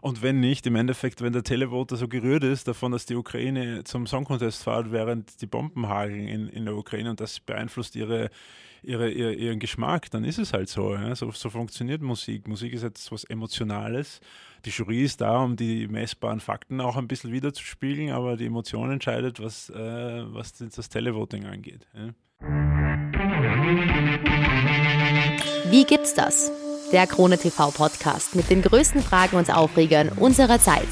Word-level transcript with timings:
Und 0.00 0.22
wenn 0.22 0.40
nicht, 0.40 0.66
im 0.66 0.76
Endeffekt, 0.76 1.20
wenn 1.20 1.32
der 1.32 1.42
Televoter 1.42 1.96
so 1.96 2.08
gerührt 2.08 2.44
ist 2.44 2.66
davon, 2.66 2.92
dass 2.92 3.06
die 3.06 3.16
Ukraine 3.16 3.84
zum 3.84 4.06
Song 4.06 4.24
Contest 4.24 4.64
fährt, 4.64 4.92
während 4.92 5.40
die 5.42 5.46
Bomben 5.46 5.88
hageln 5.88 6.26
in, 6.26 6.48
in 6.48 6.64
der 6.64 6.74
Ukraine 6.74 7.10
und 7.10 7.20
das 7.20 7.40
beeinflusst 7.40 7.96
ihre, 7.96 8.30
ihre, 8.82 9.10
ihre, 9.10 9.34
ihren 9.34 9.58
Geschmack, 9.58 10.10
dann 10.10 10.24
ist 10.24 10.38
es 10.38 10.52
halt 10.52 10.68
so, 10.68 10.94
ja? 10.94 11.14
so. 11.14 11.30
So 11.32 11.50
funktioniert 11.50 12.00
Musik. 12.00 12.48
Musik 12.48 12.72
ist 12.72 12.82
etwas 12.82 13.24
Emotionales. 13.24 14.20
Die 14.64 14.70
Jury 14.70 15.04
ist 15.04 15.20
da, 15.20 15.42
um 15.42 15.56
die 15.56 15.86
messbaren 15.88 16.40
Fakten 16.40 16.80
auch 16.80 16.96
ein 16.96 17.08
bisschen 17.08 17.32
wiederzuspiegeln, 17.32 18.10
aber 18.10 18.36
die 18.36 18.46
Emotion 18.46 18.90
entscheidet, 18.90 19.40
was, 19.40 19.70
äh, 19.70 19.74
was 20.32 20.52
das 20.52 20.88
Televoting 20.88 21.46
angeht. 21.46 21.86
Ja? 21.94 22.14
Wie 25.70 25.84
gibt's 25.84 26.14
das? 26.14 26.50
Der 26.92 27.06
Krone 27.06 27.38
TV 27.38 27.70
Podcast 27.70 28.34
mit 28.34 28.50
den 28.50 28.62
größten 28.62 29.00
Fragen 29.00 29.36
und 29.36 29.54
Aufregern 29.54 30.08
unserer 30.08 30.58
Zeit. 30.58 30.88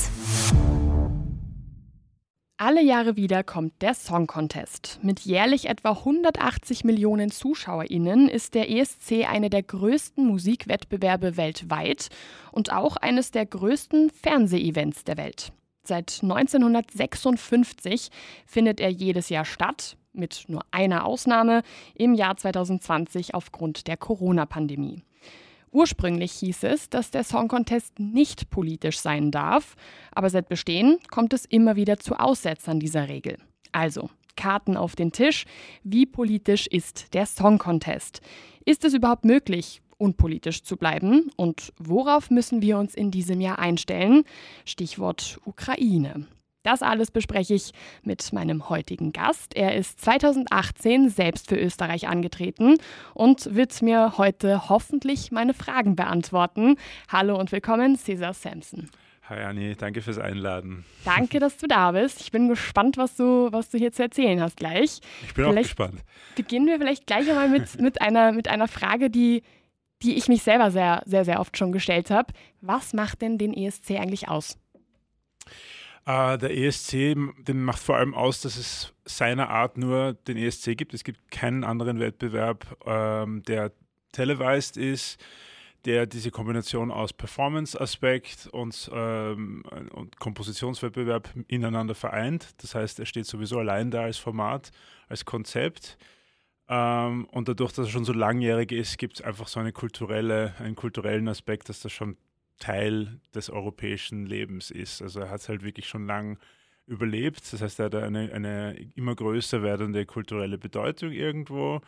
Alle 2.57 2.85
Jahre 2.85 3.17
wieder 3.17 3.43
kommt 3.43 3.83
der 3.83 3.95
Song 3.95 4.29
Contest. 4.29 5.01
Mit 5.03 5.19
jährlich 5.21 5.69
etwa 5.69 5.91
180 5.91 6.85
Millionen 6.85 7.33
ZuschauerInnen 7.33 8.29
ist 8.29 8.55
der 8.55 8.71
ESC 8.71 9.29
eine 9.29 9.51
der 9.51 9.65
größten 9.65 10.25
Musikwettbewerbe 10.25 11.37
weltweit 11.37 12.11
und 12.53 12.73
auch 12.73 12.97
eines 12.97 13.33
der 13.33 13.47
größten 13.47 14.11
Fernsehevents 14.11 15.03
der 15.03 15.17
Welt. 15.17 15.51
Seit 15.83 16.21
1956 16.23 18.11
findet 18.47 18.79
er 18.79 18.91
jedes 18.91 19.31
Jahr 19.31 19.45
statt, 19.45 19.97
mit 20.13 20.45
nur 20.47 20.63
einer 20.71 21.05
Ausnahme 21.05 21.63
im 21.95 22.15
Jahr 22.15 22.37
2020 22.37 23.35
aufgrund 23.35 23.89
der 23.89 23.97
Corona-Pandemie. 23.97 25.03
Ursprünglich 25.71 26.33
hieß 26.33 26.65
es, 26.65 26.89
dass 26.91 27.11
der 27.11 27.25
Song 27.25 27.49
Contest 27.49 27.99
nicht 27.99 28.51
politisch 28.51 28.99
sein 28.99 29.31
darf, 29.31 29.77
aber 30.13 30.31
seit 30.31 30.49
Bestehen 30.49 30.99
kommt 31.11 31.33
es 31.33 31.45
immer 31.45 31.77
wieder 31.77 31.99
zu 31.99 32.15
Aussetzern 32.15 32.81
dieser 32.81 33.09
Regel. 33.09 33.37
Also, 33.73 34.11
Karten 34.37 34.77
auf 34.77 34.97
den 34.97 35.13
Tisch. 35.13 35.45
Wie 35.83 36.07
politisch 36.07 36.67
ist 36.69 37.13
der 37.13 37.27
Song 37.27 37.59
Contest? 37.59 38.21
Ist 38.65 38.85
es 38.85 38.95
überhaupt 38.95 39.25
möglich, 39.25 39.83
unpolitisch 39.99 40.63
zu 40.63 40.77
bleiben? 40.77 41.31
Und 41.37 41.73
worauf 41.79 42.31
müssen 42.31 42.63
wir 42.63 42.79
uns 42.79 42.95
in 42.95 43.11
diesem 43.11 43.41
Jahr 43.41 43.59
einstellen? 43.59 44.25
Stichwort 44.65 45.39
Ukraine. 45.45 46.27
Das 46.69 46.83
alles 46.83 47.11
bespreche 47.11 47.55
ich 47.55 47.73
mit 48.03 48.31
meinem 48.35 48.69
heutigen 48.69 49.11
Gast. 49.13 49.57
Er 49.57 49.75
ist 49.75 50.03
2018 50.03 51.09
selbst 51.09 51.49
für 51.49 51.57
Österreich 51.57 52.09
angetreten 52.09 52.77
und 53.15 53.55
wird 53.55 53.81
mir 53.81 54.19
heute 54.19 54.69
hoffentlich 54.69 55.33
meine 55.33 55.55
Fragen 55.55 55.97
beantworten. 55.97 56.77
Hallo 57.11 57.41
und 57.41 57.53
willkommen, 57.53 57.97
Cesar 57.97 58.35
Sampson. 58.35 58.91
Hi 59.31 59.45
Anni, 59.45 59.77
danke 59.77 60.03
fürs 60.03 60.19
Einladen. 60.19 60.85
Danke, 61.07 61.39
dass 61.39 61.57
du 61.57 61.69
da 61.69 61.93
bist. 61.93 62.21
Ich 62.21 62.33
bin 62.33 62.49
gespannt, 62.49 62.99
was 62.99 63.17
du, 63.17 63.49
was 63.51 63.71
du 63.71 63.79
hier 63.79 63.93
zu 63.93 64.03
erzählen 64.03 64.43
hast 64.43 64.59
gleich. 64.59 65.01
Ich 65.23 65.33
bin 65.33 65.47
vielleicht 65.47 65.57
auch 65.57 65.63
gespannt. 65.63 66.05
Beginnen 66.37 66.67
wir 66.67 66.77
vielleicht 66.77 67.07
gleich 67.07 67.31
einmal 67.31 67.49
mit, 67.49 67.81
mit, 67.81 68.03
einer, 68.03 68.33
mit 68.33 68.47
einer 68.49 68.69
Frage, 68.69 69.09
die, 69.09 69.43
die 70.03 70.17
ich 70.17 70.29
mich 70.29 70.43
selber 70.43 70.71
sehr, 70.71 71.03
sehr, 71.07 71.25
sehr 71.25 71.41
oft 71.41 71.57
schon 71.57 71.73
gestellt 71.73 72.11
habe. 72.11 72.35
Was 72.61 72.93
macht 72.93 73.23
denn 73.23 73.39
den 73.39 73.55
ESC 73.55 73.93
eigentlich 73.93 74.29
aus? 74.29 74.59
Uh, 76.09 76.39
der 76.39 76.57
ESC, 76.57 77.17
den 77.37 77.63
macht 77.63 77.83
vor 77.83 77.97
allem 77.97 78.15
aus, 78.15 78.41
dass 78.41 78.57
es 78.57 78.95
seiner 79.05 79.51
Art 79.51 79.77
nur 79.77 80.15
den 80.15 80.39
ESC 80.39 80.75
gibt. 80.75 80.95
Es 80.95 81.05
gibt 81.05 81.31
keinen 81.31 81.65
anderen 81.65 82.01
Wettbewerb, 82.01 82.79
ähm, 82.87 83.43
der 83.43 83.73
televised 84.13 84.79
ist, 84.79 85.23
der 85.85 86.07
diese 86.07 86.31
Kombination 86.31 86.91
aus 86.91 87.13
Performance-Aspekt 87.13 88.47
und, 88.47 88.91
ähm, 88.91 89.63
und 89.93 90.19
Kompositionswettbewerb 90.19 91.29
ineinander 91.47 91.95
vereint. 91.95 92.55
Das 92.63 92.75
heißt, 92.75 93.01
er 93.01 93.07
steht 93.07 93.27
sowieso 93.27 93.59
allein 93.59 93.91
da 93.91 94.05
als 94.05 94.17
Format, 94.17 94.71
als 95.09 95.27
Konzept. 95.27 95.99
Ähm, 96.71 97.27
und 97.27 97.49
dadurch, 97.49 97.73
dass 97.73 97.89
er 97.89 97.93
schon 97.93 98.07
so 98.07 98.15
langjährig 98.15 98.73
ist, 98.73 98.97
gibt 98.97 99.17
es 99.17 99.21
einfach 99.21 99.47
so 99.47 99.61
eine 99.61 99.73
kulturelle, 99.73 100.55
einen 100.59 100.75
kulturellen 100.75 101.29
Aspekt, 101.29 101.69
dass 101.69 101.81
das 101.81 101.93
schon 101.93 102.17
Teil 102.59 103.21
des 103.35 103.51
europäischen 103.51 104.27
Lebens 104.27 104.71
ist. 104.71 105.03
Also 105.03 105.21
er 105.21 105.31
hat 105.31 105.41
es 105.41 105.49
halt 105.49 105.63
wirklich 105.63 105.89
schon 105.89 106.07
lang 106.07 106.39
überlebt. 106.87 107.53
Das 107.53 107.61
heißt, 107.61 107.79
er 107.81 107.87
hat 107.87 107.95
eine, 107.95 108.33
eine 108.33 108.77
immer 108.95 109.15
größer 109.15 109.63
werdende 109.63 110.07
kulturelle 110.07 110.59
Bedeutung 110.59 111.13
irgendwo. 111.13 111.81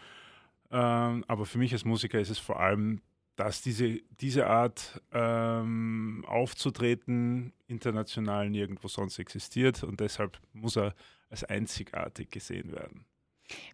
Ähm, 0.70 1.24
aber 1.26 1.46
für 1.46 1.58
mich 1.58 1.72
als 1.72 1.84
Musiker 1.84 2.20
ist 2.20 2.30
es 2.30 2.38
vor 2.38 2.60
allem, 2.60 3.00
dass 3.36 3.62
diese, 3.62 4.00
diese 4.20 4.46
Art 4.46 5.00
ähm, 5.12 6.24
aufzutreten 6.28 7.52
international 7.68 8.50
nirgendwo 8.50 8.86
sonst 8.88 9.18
existiert 9.18 9.82
und 9.82 10.00
deshalb 10.00 10.38
muss 10.52 10.76
er 10.76 10.94
als 11.30 11.44
einzigartig 11.44 12.30
gesehen 12.30 12.72
werden. 12.72 13.06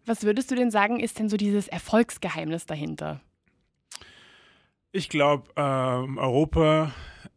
Was 0.05 0.23
würdest 0.23 0.51
du 0.51 0.55
denn 0.55 0.71
sagen, 0.71 1.01
ist 1.01 1.19
denn 1.19 1.29
so 1.29 1.37
dieses 1.37 1.69
Erfolgsgeheimnis 1.69 2.67
dahinter? 2.67 3.21
Ich 4.97 5.11
glaube, 5.11 5.51
ähm, 5.57 6.17
Europa 6.17 6.91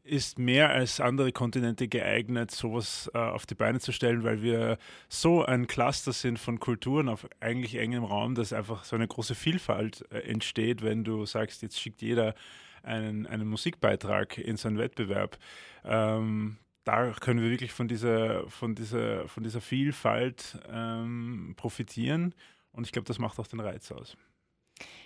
ist 0.06 0.40
mehr 0.40 0.70
als 0.70 1.02
andere 1.02 1.34
Kontinente 1.34 1.90
geeignet, 1.90 2.52
sowas 2.52 3.12
äh, 3.14 3.18
auf 3.18 3.46
die 3.46 3.56
Beine 3.56 3.82
zu 3.82 3.92
stellen, 3.92 4.24
weil 4.24 4.42
wir 4.42 4.78
so 5.10 5.44
ein 5.44 5.68
Cluster 5.68 6.14
sind 6.14 6.40
von 6.40 6.62
Kulturen 6.62 7.10
auf 7.10 7.28
eigentlich 7.42 7.76
engem 7.76 8.06
Raum, 8.06 8.34
dass 8.34 8.54
einfach 8.54 8.86
so 8.86 8.96
eine 8.96 9.10
große 9.10 9.36
Vielfalt 9.36 10.06
äh, 10.10 10.20
entsteht, 10.20 10.84
wenn 10.84 11.04
du 11.04 11.26
sagst, 11.26 11.62
jetzt 11.62 11.78
schickt 11.78 12.02
jeder 12.02 12.34
einen, 12.82 13.28
einen 13.28 13.50
Musikbeitrag 13.50 14.38
in 14.38 14.56
so 14.56 14.70
einen 14.70 14.78
Wettbewerb. 14.78 15.38
Ähm, 15.84 16.60
da 16.86 17.12
können 17.12 17.42
wir 17.42 17.50
wirklich 17.50 17.74
von 17.74 17.90
dieser, 17.90 18.50
von 18.50 18.74
dieser, 18.74 19.28
von 19.28 19.44
dieser 19.44 19.60
Vielfalt 19.60 20.58
ähm, 20.72 21.56
profitieren 21.58 22.34
und 22.72 22.86
ich 22.86 22.94
glaube, 22.94 23.08
das 23.08 23.20
macht 23.20 23.38
auch 23.38 23.48
den 23.48 23.60
Reiz 23.60 23.92
aus. 23.92 24.16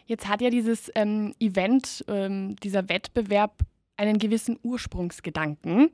Jetzt 0.05 0.27
hat 0.27 0.41
ja 0.41 0.49
dieses 0.49 0.91
ähm, 0.95 1.33
Event, 1.39 2.03
ähm, 2.07 2.55
dieser 2.57 2.89
Wettbewerb 2.89 3.63
einen 3.97 4.19
gewissen 4.19 4.59
Ursprungsgedanken. 4.63 5.89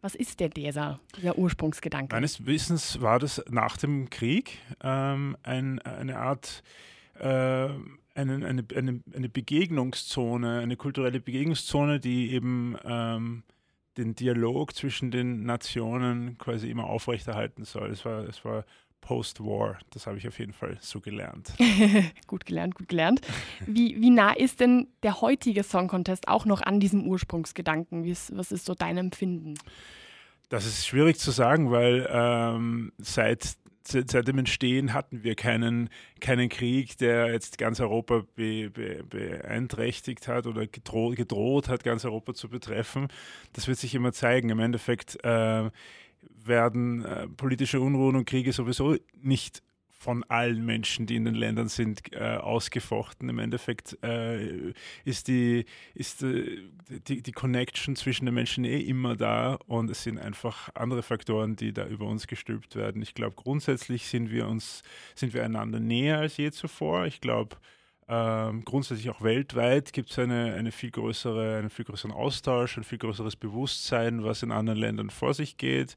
Was 0.00 0.16
ist 0.16 0.40
denn 0.40 0.50
dieser, 0.50 0.98
dieser 1.16 1.38
Ursprungsgedanke? 1.38 2.14
Meines 2.14 2.44
Wissens 2.44 3.00
war 3.00 3.20
das 3.20 3.42
nach 3.50 3.76
dem 3.76 4.10
Krieg 4.10 4.58
ähm, 4.82 5.36
ein, 5.44 5.78
eine 5.80 6.18
Art, 6.18 6.64
äh, 7.20 7.24
eine, 7.24 7.78
eine, 8.14 8.64
eine, 8.74 9.00
eine, 9.14 9.28
Begegnungszone, 9.28 10.58
eine 10.58 10.76
kulturelle 10.76 11.20
Begegnungszone, 11.20 12.00
die 12.00 12.32
eben 12.32 12.76
ähm, 12.84 13.44
den 13.96 14.16
Dialog 14.16 14.74
zwischen 14.74 15.12
den 15.12 15.44
Nationen 15.44 16.36
quasi 16.36 16.68
immer 16.68 16.86
aufrechterhalten 16.86 17.64
soll. 17.64 17.90
Es 17.90 18.04
war, 18.04 18.24
es 18.24 18.44
war 18.44 18.64
Post-War. 19.02 19.78
Das 19.90 20.06
habe 20.06 20.16
ich 20.16 20.26
auf 20.26 20.38
jeden 20.38 20.54
Fall 20.54 20.78
so 20.80 21.00
gelernt. 21.00 21.52
gut 22.26 22.46
gelernt, 22.46 22.74
gut 22.76 22.88
gelernt. 22.88 23.20
Wie, 23.66 24.00
wie 24.00 24.08
nah 24.08 24.32
ist 24.32 24.60
denn 24.60 24.88
der 25.02 25.20
heutige 25.20 25.62
Song 25.64 25.88
Contest 25.88 26.28
auch 26.28 26.46
noch 26.46 26.62
an 26.62 26.80
diesem 26.80 27.06
Ursprungsgedanken? 27.06 28.04
Ist, 28.04 28.34
was 28.34 28.50
ist 28.50 28.64
so 28.64 28.74
dein 28.74 28.96
Empfinden? 28.96 29.54
Das 30.48 30.64
ist 30.66 30.86
schwierig 30.86 31.18
zu 31.18 31.30
sagen, 31.30 31.70
weil 31.70 32.08
ähm, 32.10 32.92
seit, 32.98 33.56
seit 33.82 34.28
dem 34.28 34.38
Entstehen 34.38 34.92
hatten 34.92 35.24
wir 35.24 35.34
keinen, 35.34 35.90
keinen 36.20 36.48
Krieg, 36.48 36.96
der 36.98 37.32
jetzt 37.32 37.58
ganz 37.58 37.80
Europa 37.80 38.22
be, 38.36 38.70
be, 38.70 39.02
beeinträchtigt 39.02 40.28
hat 40.28 40.46
oder 40.46 40.66
gedroht, 40.66 41.16
gedroht 41.16 41.68
hat, 41.68 41.82
ganz 41.82 42.04
Europa 42.04 42.34
zu 42.34 42.48
betreffen. 42.48 43.08
Das 43.52 43.66
wird 43.66 43.78
sich 43.78 43.94
immer 43.94 44.12
zeigen. 44.12 44.50
Im 44.50 44.60
Endeffekt 44.60 45.18
äh, 45.24 45.70
werden 46.30 47.04
äh, 47.04 47.28
politische 47.28 47.80
Unruhen 47.80 48.16
und 48.16 48.24
Kriege 48.24 48.52
sowieso 48.52 48.96
nicht 49.20 49.62
von 50.02 50.24
allen 50.24 50.66
Menschen, 50.66 51.06
die 51.06 51.14
in 51.14 51.24
den 51.24 51.36
Ländern 51.36 51.68
sind, 51.68 52.12
äh, 52.12 52.36
ausgefochten. 52.36 53.28
Im 53.28 53.38
Endeffekt 53.38 53.96
äh, 54.02 54.72
ist, 55.04 55.28
die, 55.28 55.64
ist 55.94 56.24
äh, 56.24 56.58
die, 57.06 57.22
die 57.22 57.32
Connection 57.32 57.94
zwischen 57.94 58.26
den 58.26 58.34
Menschen 58.34 58.64
eh 58.64 58.80
immer 58.80 59.14
da 59.14 59.54
und 59.66 59.90
es 59.90 60.02
sind 60.02 60.18
einfach 60.18 60.70
andere 60.74 61.04
Faktoren, 61.04 61.54
die 61.54 61.72
da 61.72 61.86
über 61.86 62.06
uns 62.06 62.26
gestülpt 62.26 62.74
werden. 62.74 63.00
Ich 63.00 63.14
glaube, 63.14 63.36
grundsätzlich 63.36 64.08
sind 64.08 64.32
wir 64.32 64.48
uns, 64.48 64.82
sind 65.14 65.34
wir 65.34 65.44
einander 65.44 65.78
näher 65.78 66.18
als 66.18 66.36
je 66.36 66.50
zuvor. 66.50 67.06
Ich 67.06 67.20
glaube, 67.20 67.56
ähm, 68.08 68.64
grundsätzlich 68.64 69.10
auch 69.10 69.22
weltweit 69.22 69.92
gibt 69.92 70.10
es 70.10 70.18
eine, 70.18 70.54
eine 70.54 70.72
viel 70.72 70.90
größere, 70.90 71.58
einen 71.58 71.70
viel 71.70 71.84
größeren 71.84 72.12
Austausch, 72.12 72.76
ein 72.76 72.84
viel 72.84 72.98
größeres 72.98 73.36
Bewusstsein, 73.36 74.24
was 74.24 74.42
in 74.42 74.52
anderen 74.52 74.78
Ländern 74.78 75.10
vor 75.10 75.34
sich 75.34 75.56
geht. 75.56 75.96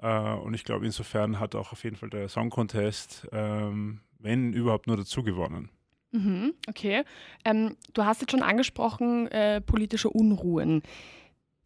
Äh, 0.00 0.34
und 0.34 0.54
ich 0.54 0.64
glaube, 0.64 0.86
insofern 0.86 1.38
hat 1.38 1.54
auch 1.54 1.72
auf 1.72 1.84
jeden 1.84 1.96
Fall 1.96 2.10
der 2.10 2.28
Song 2.28 2.50
Contest, 2.50 3.26
ähm, 3.32 4.00
wenn 4.18 4.52
überhaupt 4.52 4.86
nur 4.86 4.96
dazu 4.96 5.22
gewonnen. 5.22 5.68
Mhm, 6.12 6.54
okay. 6.68 7.02
Ähm, 7.44 7.76
du 7.92 8.04
hast 8.04 8.20
jetzt 8.20 8.30
schon 8.30 8.42
angesprochen, 8.42 9.28
äh, 9.28 9.60
politische 9.60 10.08
Unruhen. 10.08 10.82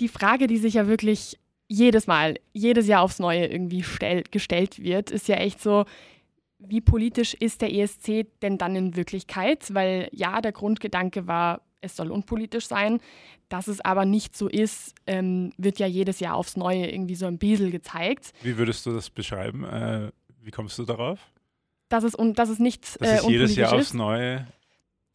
Die 0.01 0.09
Frage, 0.09 0.47
die 0.47 0.57
sich 0.57 0.75
ja 0.75 0.89
wirklich 0.89 1.39
jedes 1.69 2.07
Mal, 2.07 2.37
jedes 2.53 2.87
Jahr 2.87 3.03
aufs 3.03 3.19
Neue 3.19 3.47
irgendwie 3.47 3.83
stell, 3.83 4.23
gestellt 4.31 4.83
wird, 4.83 5.11
ist 5.11 5.29
ja 5.29 5.37
echt 5.37 5.61
so, 5.61 5.85
wie 6.59 6.81
politisch 6.81 7.35
ist 7.35 7.61
der 7.63 7.73
ESC 7.73 8.27
denn 8.43 8.59
dann 8.59 8.77
in 8.77 8.97
Wirklichkeit? 8.97 9.73
Weil 9.75 10.09
ja, 10.13 10.41
der 10.41 10.53
Grundgedanke 10.53 11.27
war 11.27 11.63
es 11.81 11.97
soll 11.97 12.11
unpolitisch 12.11 12.67
sein. 12.67 13.01
Dass 13.49 13.67
es 13.67 13.81
aber 13.81 14.05
nicht 14.05 14.37
so 14.37 14.49
ist, 14.49 14.95
ähm, 15.07 15.53
wird 15.57 15.79
ja 15.79 15.87
jedes 15.87 16.21
Jahr 16.21 16.35
aufs 16.35 16.57
Neue 16.57 16.91
irgendwie 16.91 17.15
so 17.15 17.27
ein 17.27 17.39
bisschen 17.39 17.71
gezeigt. 17.71 18.33
Wie 18.43 18.59
würdest 18.59 18.85
du 18.85 18.93
das 18.93 19.09
beschreiben? 19.09 19.65
Äh, 19.65 20.11
wie 20.43 20.51
kommst 20.51 20.79
du 20.79 20.85
darauf? 20.85 21.19
Dass 21.89 22.05
es, 22.05 22.15
und, 22.15 22.39
dass 22.39 22.51
es 22.51 22.59
nicht 22.59 23.01
dass 23.01 23.09
äh, 23.09 23.15
es 23.17 23.29
jedes 23.29 23.57
Jahr 23.57 23.75
ist. 23.75 23.81
aufs 23.81 23.95
Neue. 23.95 24.47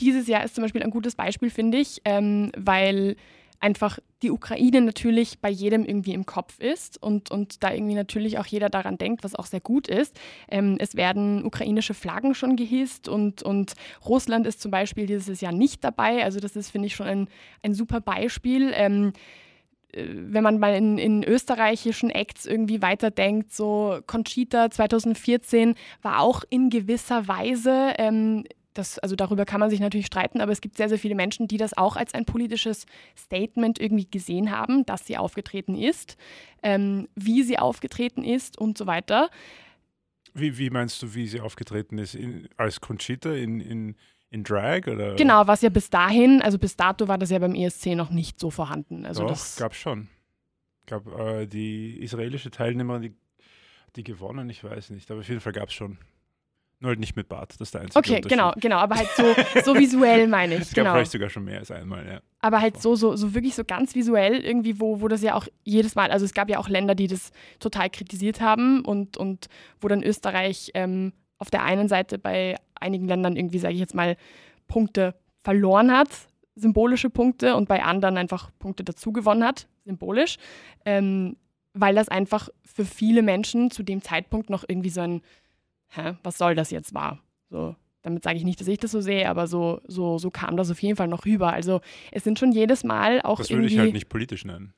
Dieses 0.01 0.27
Jahr 0.27 0.43
ist 0.43 0.55
zum 0.55 0.63
Beispiel 0.63 0.81
ein 0.81 0.89
gutes 0.89 1.15
Beispiel, 1.15 1.51
finde 1.51 1.77
ich, 1.77 2.01
ähm, 2.05 2.51
weil 2.57 3.15
einfach 3.63 3.99
die 4.21 4.29
Ukraine 4.29 4.81
natürlich 4.81 5.39
bei 5.39 5.49
jedem 5.49 5.85
irgendwie 5.85 6.13
im 6.13 6.25
Kopf 6.25 6.59
ist 6.59 7.01
und, 7.01 7.31
und 7.31 7.63
da 7.63 7.73
irgendwie 7.73 7.95
natürlich 7.95 8.37
auch 8.37 8.45
jeder 8.45 8.69
daran 8.69 8.97
denkt, 8.97 9.23
was 9.23 9.35
auch 9.35 9.45
sehr 9.45 9.61
gut 9.61 9.87
ist. 9.87 10.19
Ähm, 10.49 10.75
es 10.79 10.95
werden 10.95 11.45
ukrainische 11.45 11.93
Flaggen 11.93 12.35
schon 12.35 12.57
gehisst 12.57 13.07
und, 13.07 13.41
und 13.41 13.73
Russland 14.05 14.45
ist 14.47 14.61
zum 14.61 14.69
Beispiel 14.69 15.05
dieses 15.05 15.39
Jahr 15.39 15.53
nicht 15.53 15.81
dabei. 15.83 16.23
Also 16.25 16.41
das 16.41 16.57
ist, 16.57 16.71
finde 16.71 16.87
ich, 16.87 16.95
schon 16.95 17.07
ein, 17.07 17.27
ein 17.63 17.73
super 17.73 18.01
Beispiel. 18.01 18.73
Ähm, 18.75 19.13
äh, 19.93 20.07
wenn 20.09 20.43
man 20.43 20.59
mal 20.59 20.75
in, 20.75 20.97
in 20.97 21.23
österreichischen 21.23 22.09
Acts 22.09 22.45
irgendwie 22.45 22.81
weiterdenkt, 22.81 23.53
so 23.53 23.99
Conchita 24.07 24.71
2014 24.71 25.75
war 26.01 26.19
auch 26.19 26.43
in 26.49 26.69
gewisser 26.69 27.29
Weise 27.29 27.93
ähm, 27.97 28.43
das, 28.73 28.99
also 28.99 29.15
darüber 29.15 29.45
kann 29.45 29.59
man 29.59 29.69
sich 29.69 29.79
natürlich 29.79 30.07
streiten, 30.07 30.41
aber 30.41 30.51
es 30.51 30.61
gibt 30.61 30.77
sehr, 30.77 30.89
sehr 30.89 30.99
viele 30.99 31.15
Menschen, 31.15 31.47
die 31.47 31.57
das 31.57 31.75
auch 31.77 31.95
als 31.95 32.13
ein 32.13 32.25
politisches 32.25 32.85
Statement 33.17 33.79
irgendwie 33.79 34.09
gesehen 34.09 34.51
haben, 34.51 34.85
dass 34.85 35.05
sie 35.05 35.17
aufgetreten 35.17 35.75
ist, 35.75 36.17
ähm, 36.61 37.07
wie 37.15 37.43
sie 37.43 37.59
aufgetreten 37.59 38.23
ist 38.23 38.57
und 38.57 38.77
so 38.77 38.85
weiter. 38.87 39.29
Wie, 40.33 40.57
wie 40.57 40.69
meinst 40.69 41.01
du, 41.01 41.13
wie 41.13 41.27
sie 41.27 41.41
aufgetreten 41.41 41.97
ist? 41.97 42.15
In, 42.15 42.49
als 42.57 42.81
Conchita 42.81 43.33
in, 43.33 43.59
in, 43.59 43.95
in 44.29 44.43
Drag? 44.43 44.87
Oder? 44.87 45.15
Genau, 45.15 45.45
was 45.47 45.61
ja 45.61 45.69
bis 45.69 45.89
dahin, 45.89 46.41
also 46.41 46.57
bis 46.57 46.75
dato 46.75 47.07
war 47.07 47.17
das 47.17 47.29
ja 47.29 47.39
beim 47.39 47.53
ESC 47.53 47.87
noch 47.95 48.09
nicht 48.09 48.39
so 48.39 48.49
vorhanden. 48.49 49.05
Also 49.05 49.21
Doch, 49.23 49.29
das 49.29 49.55
gab 49.57 49.75
schon. 49.75 50.07
gab 50.87 51.07
äh, 51.19 51.45
die 51.45 51.99
israelische 52.01 52.49
Teilnehmerin, 52.49 53.03
die, 53.03 53.15
die 53.95 54.03
gewonnen, 54.03 54.49
ich 54.49 54.63
weiß 54.63 54.89
nicht, 54.89 55.11
aber 55.11 55.19
auf 55.19 55.29
jeden 55.29 55.41
Fall 55.41 55.53
gab 55.53 55.69
es 55.69 55.75
schon. 55.75 55.99
Nur 56.83 56.89
halt 56.89 56.99
nicht 56.99 57.15
mit 57.15 57.29
Bart, 57.29 57.51
das 57.51 57.61
ist 57.61 57.73
der 57.73 57.81
einzige 57.81 57.97
Okay, 57.97 58.19
genau, 58.19 58.51
genau, 58.57 58.75
aber 58.75 58.95
halt 58.95 59.07
so, 59.15 59.23
so 59.63 59.73
visuell 59.73 60.27
meine 60.27 60.55
ich. 60.55 60.61
Es 60.63 60.73
gab 60.73 60.83
Genau. 60.83 60.95
vielleicht 60.95 61.11
sogar 61.13 61.29
schon 61.29 61.45
mehr 61.45 61.59
als 61.59 61.71
einmal, 61.71 62.05
ja. 62.05 62.19
Aber 62.41 62.59
halt 62.59 62.81
so, 62.81 62.95
so, 62.95 63.15
so 63.15 63.33
wirklich 63.33 63.55
so 63.55 63.63
ganz 63.63 63.95
visuell 63.95 64.43
irgendwie, 64.43 64.81
wo, 64.81 64.99
wo 64.99 65.07
das 65.07 65.21
ja 65.21 65.35
auch 65.35 65.47
jedes 65.63 65.95
Mal, 65.95 66.11
also 66.11 66.25
es 66.25 66.33
gab 66.33 66.49
ja 66.49 66.59
auch 66.59 66.67
Länder, 66.67 66.93
die 66.93 67.07
das 67.07 67.31
total 67.59 67.89
kritisiert 67.89 68.41
haben 68.41 68.83
und, 68.83 69.15
und 69.15 69.47
wo 69.79 69.87
dann 69.87 70.03
Österreich 70.03 70.71
ähm, 70.73 71.13
auf 71.37 71.49
der 71.49 71.63
einen 71.63 71.87
Seite 71.87 72.17
bei 72.19 72.57
einigen 72.75 73.07
Ländern 73.07 73.37
irgendwie, 73.37 73.59
sage 73.59 73.75
ich 73.75 73.79
jetzt 73.79 73.95
mal, 73.95 74.17
Punkte 74.67 75.15
verloren 75.39 75.89
hat, 75.89 76.09
symbolische 76.55 77.09
Punkte 77.09 77.55
und 77.55 77.69
bei 77.69 77.81
anderen 77.81 78.17
einfach 78.17 78.51
Punkte 78.59 78.83
dazu 78.83 79.13
gewonnen 79.13 79.45
hat, 79.45 79.67
symbolisch, 79.85 80.35
ähm, 80.83 81.37
weil 81.73 81.95
das 81.95 82.09
einfach 82.09 82.49
für 82.65 82.83
viele 82.83 83.21
Menschen 83.21 83.71
zu 83.71 83.83
dem 83.83 84.01
Zeitpunkt 84.01 84.49
noch 84.49 84.65
irgendwie 84.67 84.89
so 84.89 84.99
ein, 84.99 85.21
hä, 85.95 86.13
was 86.23 86.37
soll 86.37 86.55
das 86.55 86.71
jetzt 86.71 86.93
war. 86.93 87.19
So, 87.49 87.75
damit 88.01 88.23
sage 88.23 88.37
ich 88.37 88.43
nicht, 88.43 88.59
dass 88.59 88.67
ich 88.67 88.79
das 88.79 88.91
so 88.91 89.01
sehe, 89.01 89.29
aber 89.29 89.47
so, 89.47 89.81
so, 89.87 90.17
so 90.17 90.29
kam 90.31 90.57
das 90.57 90.69
auf 90.71 90.81
jeden 90.81 90.95
Fall 90.97 91.07
noch 91.07 91.25
rüber. 91.25 91.53
Also 91.53 91.81
es 92.11 92.23
sind 92.23 92.39
schon 92.39 92.51
jedes 92.51 92.83
Mal 92.83 93.21
auch 93.21 93.37
Das 93.37 93.49
würde 93.49 93.67
ich 93.67 93.77
halt 93.77 93.93
nicht 93.93 94.09
politisch 94.09 94.43
nennen. 94.45 94.73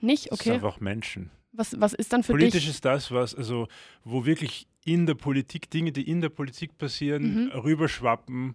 nicht, 0.00 0.30
Das 0.30 0.40
okay. 0.40 0.50
ist 0.50 0.54
einfach 0.56 0.80
Menschen. 0.80 1.30
Was, 1.52 1.80
was 1.80 1.92
ist 1.94 2.12
dann 2.12 2.22
für 2.22 2.32
Politisch 2.32 2.62
dich? 2.64 2.70
ist 2.70 2.84
das, 2.84 3.10
was, 3.10 3.34
also, 3.34 3.66
wo 4.04 4.24
wirklich 4.26 4.68
in 4.84 5.06
der 5.06 5.14
Politik, 5.14 5.70
Dinge, 5.70 5.90
die 5.92 6.08
in 6.08 6.20
der 6.20 6.28
Politik 6.28 6.78
passieren, 6.78 7.46
Mhm. 7.46 7.50
rüberschwappen 7.60 8.54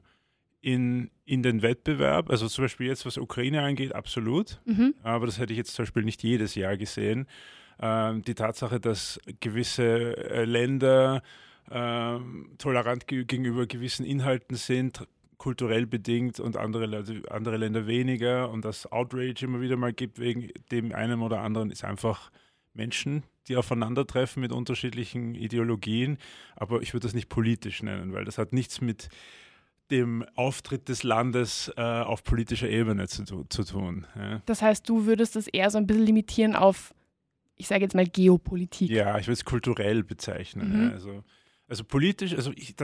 in, 0.62 1.10
in 1.26 1.44
den 1.44 1.62
Wettbewerb. 1.62 2.30
Also 2.30 2.48
zum 2.48 2.64
Beispiel 2.66 2.88
jetzt, 2.88 3.06
was 3.06 3.18
Ukraine 3.18 3.62
angeht, 3.64 3.94
absolut. 3.94 4.62
Mhm. 4.66 4.94
Aber 5.04 5.26
das 5.26 5.38
hätte 5.40 5.52
ich 5.52 5.58
jetzt 5.58 5.74
zum 5.74 5.84
Beispiel 5.84 6.04
nicht 6.04 6.24
jedes 6.24 6.56
Jahr 6.56 6.78
gesehen. 6.78 7.28
Ähm, 7.82 8.22
die 8.22 8.36
Tatsache, 8.36 8.80
dass 8.80 9.20
gewisse 9.42 10.16
äh, 10.16 10.46
Länder 10.46 11.22
ähm, 11.72 12.52
tolerant 12.58 13.08
ge 13.08 13.26
gegenüber 13.26 13.66
gewissen 13.66 14.06
Inhalten 14.06 14.56
sind, 14.56 15.08
kulturell 15.38 15.86
bedingt 15.86 16.40
und 16.40 16.58
andere, 16.58 16.86
Leute- 16.86 17.24
andere 17.30 17.58
Länder 17.58 17.86
weniger 17.88 18.50
und 18.50 18.64
dass 18.64 18.92
Outrage 18.92 19.44
immer 19.46 19.62
wieder 19.62 19.76
mal 19.76 19.94
gibt 19.94 20.20
wegen 20.20 20.50
dem 20.72 20.94
einen 20.94 21.22
oder 21.22 21.42
anderen, 21.42 21.70
ist 21.72 21.84
einfach 21.84 22.32
Menschen, 22.74 23.24
die 23.48 23.58
aufeinandertreffen 23.58 24.42
mit 24.42 24.52
unterschiedlichen 24.52 25.36
Ideologien. 25.36 26.18
Aber 26.56 26.82
ich 26.82 26.94
würde 26.94 27.08
das 27.08 27.14
nicht 27.14 27.30
politisch 27.30 27.84
nennen, 27.84 28.14
weil 28.14 28.26
das 28.26 28.38
hat 28.38 28.54
nichts 28.54 28.80
mit 28.80 29.10
dem 29.92 30.24
Auftritt 30.36 30.88
des 30.88 31.04
Landes 31.04 31.72
äh, 31.76 31.82
auf 31.82 32.24
politischer 32.24 32.70
Ebene 32.70 33.08
zu, 33.08 33.44
zu 33.44 33.64
tun. 33.64 34.08
Ja. 34.16 34.42
Das 34.46 34.62
heißt, 34.62 34.88
du 34.88 35.06
würdest 35.06 35.36
es 35.36 35.48
eher 35.48 35.70
so 35.70 35.78
ein 35.78 35.86
bisschen 35.86 36.06
limitieren 36.06 36.56
auf, 36.56 36.96
ich 37.58 37.68
sage 37.68 37.84
jetzt 37.84 37.94
mal, 37.94 38.08
Geopolitik. 38.08 38.90
Ja, 38.90 39.18
ich 39.20 39.28
würde 39.28 39.34
es 39.34 39.46
kulturell 39.46 40.04
bezeichnen. 40.04 40.70
Mhm. 40.74 40.84
Ja. 40.84 40.90
Also, 40.92 41.24
also 41.74 41.84
politisch, 41.84 42.36
also 42.36 42.52
ich, 42.56 42.76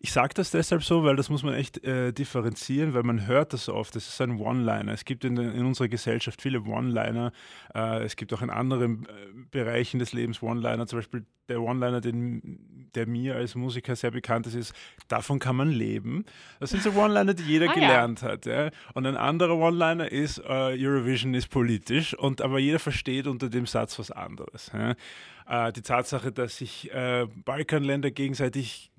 ich 0.00 0.12
sage 0.12 0.34
das 0.34 0.52
deshalb 0.52 0.84
so, 0.84 1.02
weil 1.02 1.16
das 1.16 1.30
muss 1.30 1.42
man 1.42 1.54
echt 1.54 1.82
äh, 1.84 2.12
differenzieren, 2.12 2.94
weil 2.94 3.02
man 3.02 3.26
hört 3.26 3.52
das 3.52 3.68
oft. 3.68 3.96
Das 3.96 4.06
ist 4.06 4.20
ein 4.20 4.38
One-Liner. 4.38 4.92
Es 4.92 5.04
gibt 5.04 5.24
in, 5.24 5.36
in 5.36 5.66
unserer 5.66 5.88
Gesellschaft 5.88 6.40
viele 6.40 6.62
One-Liner. 6.62 7.32
Äh, 7.74 8.04
es 8.04 8.14
gibt 8.14 8.32
auch 8.32 8.42
in 8.42 8.50
anderen 8.50 9.06
äh, 9.06 9.08
Bereichen 9.50 9.98
des 9.98 10.12
Lebens 10.12 10.42
One-Liner. 10.42 10.86
Zum 10.86 11.00
Beispiel 11.00 11.26
der 11.50 11.60
One-Liner, 11.60 12.00
der 12.00 13.06
mir 13.06 13.36
als 13.36 13.54
Musiker 13.54 13.94
sehr 13.94 14.10
bekannt 14.10 14.46
ist, 14.46 14.54
ist, 14.54 14.74
davon 15.08 15.38
kann 15.38 15.56
man 15.56 15.70
leben. 15.70 16.24
Das 16.58 16.70
sind 16.70 16.82
so 16.82 16.92
One-Liner, 16.92 17.34
die 17.34 17.42
jeder 17.42 17.66
Ah, 17.66 17.74
ja. 17.74 17.74
gelernt 17.74 18.22
hat. 18.22 18.46
Ja. 18.46 18.70
Und 18.94 19.06
ein 19.06 19.16
anderer 19.16 19.56
One-Liner 19.56 20.10
ist, 20.10 20.38
äh, 20.38 20.42
Eurovision 20.48 21.34
ist 21.34 21.48
politisch, 21.48 22.14
und 22.14 22.40
aber 22.40 22.58
jeder 22.58 22.78
versteht 22.78 23.26
unter 23.26 23.48
dem 23.50 23.66
Satz 23.66 23.98
was 23.98 24.10
anderes. 24.10 24.70
Ja. 24.72 25.68
Äh, 25.68 25.72
die 25.72 25.82
Tatsache, 25.82 26.32
dass 26.32 26.56
sich 26.58 26.90
äh, 26.92 27.26
Balkanländer 27.44 28.10
gegenseitig 28.10 28.90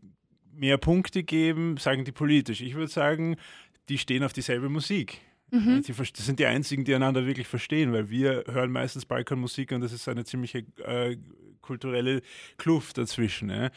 mehr 0.54 0.78
Punkte 0.78 1.24
geben, 1.24 1.78
sagen 1.78 2.04
die 2.06 2.12
politisch. 2.12 2.62
Ich 2.62 2.76
würde 2.76 2.92
sagen, 2.92 3.38
die 3.90 3.98
stehen 3.98 4.24
auf 4.24 4.34
dieselbe 4.34 4.70
Musik. 4.70 5.20
Mhm. 5.52 5.84
Das 5.86 6.26
sind 6.26 6.40
die 6.40 6.46
einzigen, 6.46 6.86
die 6.86 6.96
einander 6.96 7.26
wirklich 7.26 7.48
verstehen, 7.48 7.92
weil 7.92 8.10
wir 8.10 8.46
hören 8.48 8.72
meistens 8.72 9.06
Balkanmusik 9.06 9.74
und 9.74 9.82
das 9.82 9.92
ist 9.92 10.08
eine 10.08 10.24
ziemliche 10.24 10.60
äh, 10.86 11.18
kulturelle 11.62 12.22
Kluft 12.58 12.98
dazwischen. 12.98 13.50
Äh, 13.50 13.72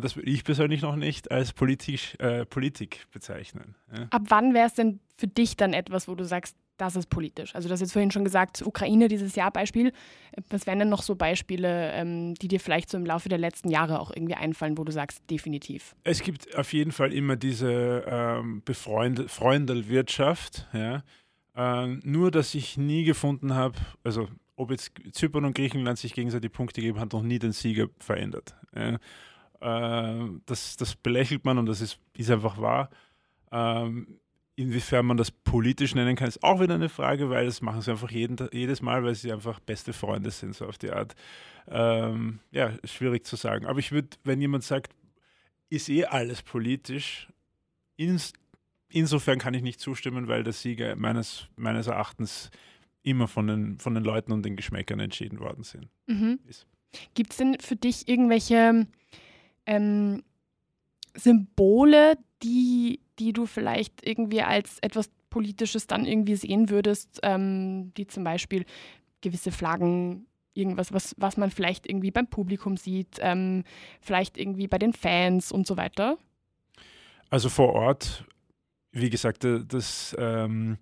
das 0.00 0.16
würde 0.16 0.28
ich 0.28 0.44
persönlich 0.44 0.82
noch 0.82 0.96
nicht 0.96 1.30
als 1.30 1.52
politisch, 1.52 2.14
äh, 2.18 2.44
Politik 2.44 3.06
bezeichnen. 3.12 3.76
Ja. 3.96 4.06
Ab 4.10 4.22
wann 4.28 4.54
wäre 4.54 4.66
es 4.66 4.74
denn 4.74 5.00
für 5.16 5.28
dich 5.28 5.56
dann 5.56 5.72
etwas, 5.72 6.08
wo 6.08 6.14
du 6.14 6.24
sagst, 6.24 6.56
das 6.76 6.96
ist 6.96 7.10
politisch? 7.10 7.54
Also 7.54 7.68
du 7.68 7.72
hast 7.72 7.80
jetzt 7.80 7.92
vorhin 7.92 8.10
schon 8.10 8.24
gesagt, 8.24 8.62
Ukraine 8.62 9.08
dieses 9.08 9.36
Jahr 9.36 9.50
Beispiel. 9.50 9.92
Was 10.48 10.66
wären 10.66 10.78
denn 10.78 10.88
noch 10.88 11.02
so 11.02 11.14
Beispiele, 11.14 11.92
ähm, 11.92 12.34
die 12.34 12.48
dir 12.48 12.58
vielleicht 12.58 12.88
so 12.88 12.96
im 12.96 13.04
Laufe 13.04 13.28
der 13.28 13.38
letzten 13.38 13.70
Jahre 13.70 14.00
auch 14.00 14.10
irgendwie 14.10 14.34
einfallen, 14.34 14.78
wo 14.78 14.84
du 14.84 14.92
sagst, 14.92 15.22
definitiv? 15.30 15.94
Es 16.04 16.22
gibt 16.22 16.56
auf 16.56 16.72
jeden 16.72 16.92
Fall 16.92 17.12
immer 17.12 17.36
diese 17.36 18.04
ähm, 18.06 18.62
Freundelwirtschaft. 18.66 20.68
Ja. 20.72 21.02
Ähm, 21.54 22.00
nur, 22.02 22.30
dass 22.30 22.54
ich 22.54 22.78
nie 22.78 23.04
gefunden 23.04 23.54
habe, 23.54 23.76
also 24.02 24.28
ob 24.60 24.70
jetzt 24.70 24.92
Zypern 25.12 25.46
und 25.46 25.54
Griechenland 25.54 25.98
sich 25.98 26.12
gegenseitig 26.12 26.52
Punkte 26.52 26.82
geben, 26.82 27.00
hat 27.00 27.14
noch 27.14 27.22
nie 27.22 27.38
den 27.38 27.52
Sieger 27.52 27.88
verändert. 27.98 28.54
Ja. 28.74 28.98
Ähm, 29.62 30.42
das, 30.44 30.76
das 30.76 30.94
belächelt 30.96 31.44
man 31.46 31.56
und 31.58 31.66
das 31.66 31.80
ist, 31.80 31.98
ist 32.14 32.30
einfach 32.30 32.58
wahr. 32.58 32.90
Ähm, 33.50 34.20
inwiefern 34.56 35.06
man 35.06 35.16
das 35.16 35.30
politisch 35.30 35.94
nennen 35.94 36.14
kann, 36.14 36.28
ist 36.28 36.42
auch 36.42 36.60
wieder 36.60 36.74
eine 36.74 36.90
Frage, 36.90 37.30
weil 37.30 37.46
das 37.46 37.62
machen 37.62 37.80
sie 37.80 37.90
einfach 37.90 38.10
jeden, 38.10 38.36
jedes 38.52 38.82
Mal, 38.82 39.02
weil 39.02 39.14
sie 39.14 39.32
einfach 39.32 39.60
beste 39.60 39.94
Freunde 39.94 40.30
sind, 40.30 40.54
so 40.54 40.66
auf 40.66 40.76
die 40.76 40.90
Art. 40.90 41.14
Ähm, 41.66 42.40
ja, 42.50 42.72
schwierig 42.84 43.24
zu 43.24 43.36
sagen. 43.36 43.64
Aber 43.64 43.78
ich 43.78 43.92
würde, 43.92 44.08
wenn 44.24 44.42
jemand 44.42 44.64
sagt, 44.64 44.92
ist 45.70 45.88
eh 45.88 46.04
alles 46.04 46.42
politisch. 46.42 47.28
Ins, 47.96 48.34
insofern 48.90 49.38
kann 49.38 49.54
ich 49.54 49.62
nicht 49.62 49.80
zustimmen, 49.80 50.28
weil 50.28 50.44
der 50.44 50.52
Sieger 50.52 50.96
meines, 50.96 51.48
meines 51.56 51.86
Erachtens 51.86 52.50
immer 53.02 53.28
von 53.28 53.46
den, 53.46 53.78
von 53.78 53.94
den 53.94 54.04
Leuten 54.04 54.32
und 54.32 54.44
den 54.44 54.56
Geschmäckern 54.56 55.00
entschieden 55.00 55.40
worden 55.40 55.64
sind. 55.64 55.88
Mhm. 56.06 56.38
Gibt 57.14 57.32
es 57.32 57.38
denn 57.38 57.58
für 57.60 57.76
dich 57.76 58.08
irgendwelche 58.08 58.86
ähm, 59.66 60.22
Symbole, 61.14 62.18
die, 62.42 63.00
die 63.18 63.32
du 63.32 63.46
vielleicht 63.46 64.06
irgendwie 64.06 64.42
als 64.42 64.78
etwas 64.80 65.10
Politisches 65.30 65.86
dann 65.86 66.04
irgendwie 66.04 66.34
sehen 66.34 66.70
würdest, 66.70 67.20
ähm, 67.22 67.92
die 67.94 68.06
zum 68.06 68.24
Beispiel 68.24 68.64
gewisse 69.20 69.52
Flaggen, 69.52 70.26
irgendwas, 70.54 70.92
was, 70.92 71.14
was 71.18 71.36
man 71.36 71.50
vielleicht 71.50 71.88
irgendwie 71.88 72.10
beim 72.10 72.26
Publikum 72.26 72.76
sieht, 72.76 73.18
ähm, 73.20 73.64
vielleicht 74.00 74.36
irgendwie 74.36 74.66
bei 74.66 74.78
den 74.78 74.92
Fans 74.92 75.52
und 75.52 75.66
so 75.66 75.76
weiter? 75.76 76.18
Also 77.30 77.48
vor 77.48 77.74
Ort, 77.74 78.24
wie 78.90 79.10
gesagt, 79.10 79.44
äh, 79.44 79.64
das, 79.64 80.16
ähm, 80.18 80.78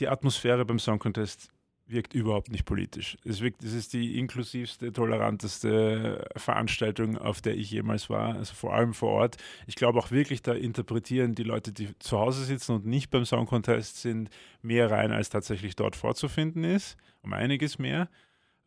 die 0.00 0.08
Atmosphäre 0.08 0.64
beim 0.64 0.78
Song 0.78 0.98
Contest 0.98 1.50
wirkt 1.88 2.14
überhaupt 2.14 2.50
nicht 2.50 2.64
politisch. 2.64 3.16
Es, 3.24 3.40
wirkt, 3.40 3.62
es 3.62 3.72
ist 3.72 3.92
die 3.92 4.18
inklusivste, 4.18 4.92
toleranteste 4.92 6.28
Veranstaltung, 6.36 7.16
auf 7.16 7.40
der 7.40 7.56
ich 7.56 7.70
jemals 7.70 8.10
war, 8.10 8.34
also 8.34 8.54
vor 8.54 8.74
allem 8.74 8.92
vor 8.92 9.10
Ort. 9.10 9.36
Ich 9.66 9.76
glaube 9.76 9.98
auch 9.98 10.10
wirklich, 10.10 10.42
da 10.42 10.52
interpretieren 10.52 11.34
die 11.34 11.44
Leute, 11.44 11.72
die 11.72 11.96
zu 11.98 12.18
Hause 12.18 12.44
sitzen 12.44 12.72
und 12.72 12.86
nicht 12.86 13.10
beim 13.10 13.24
Song 13.24 13.46
Contest 13.46 13.98
sind, 14.02 14.30
mehr 14.62 14.90
rein, 14.90 15.12
als 15.12 15.30
tatsächlich 15.30 15.76
dort 15.76 15.94
vorzufinden 15.94 16.64
ist, 16.64 16.96
um 17.22 17.32
einiges 17.32 17.78
mehr. 17.78 18.08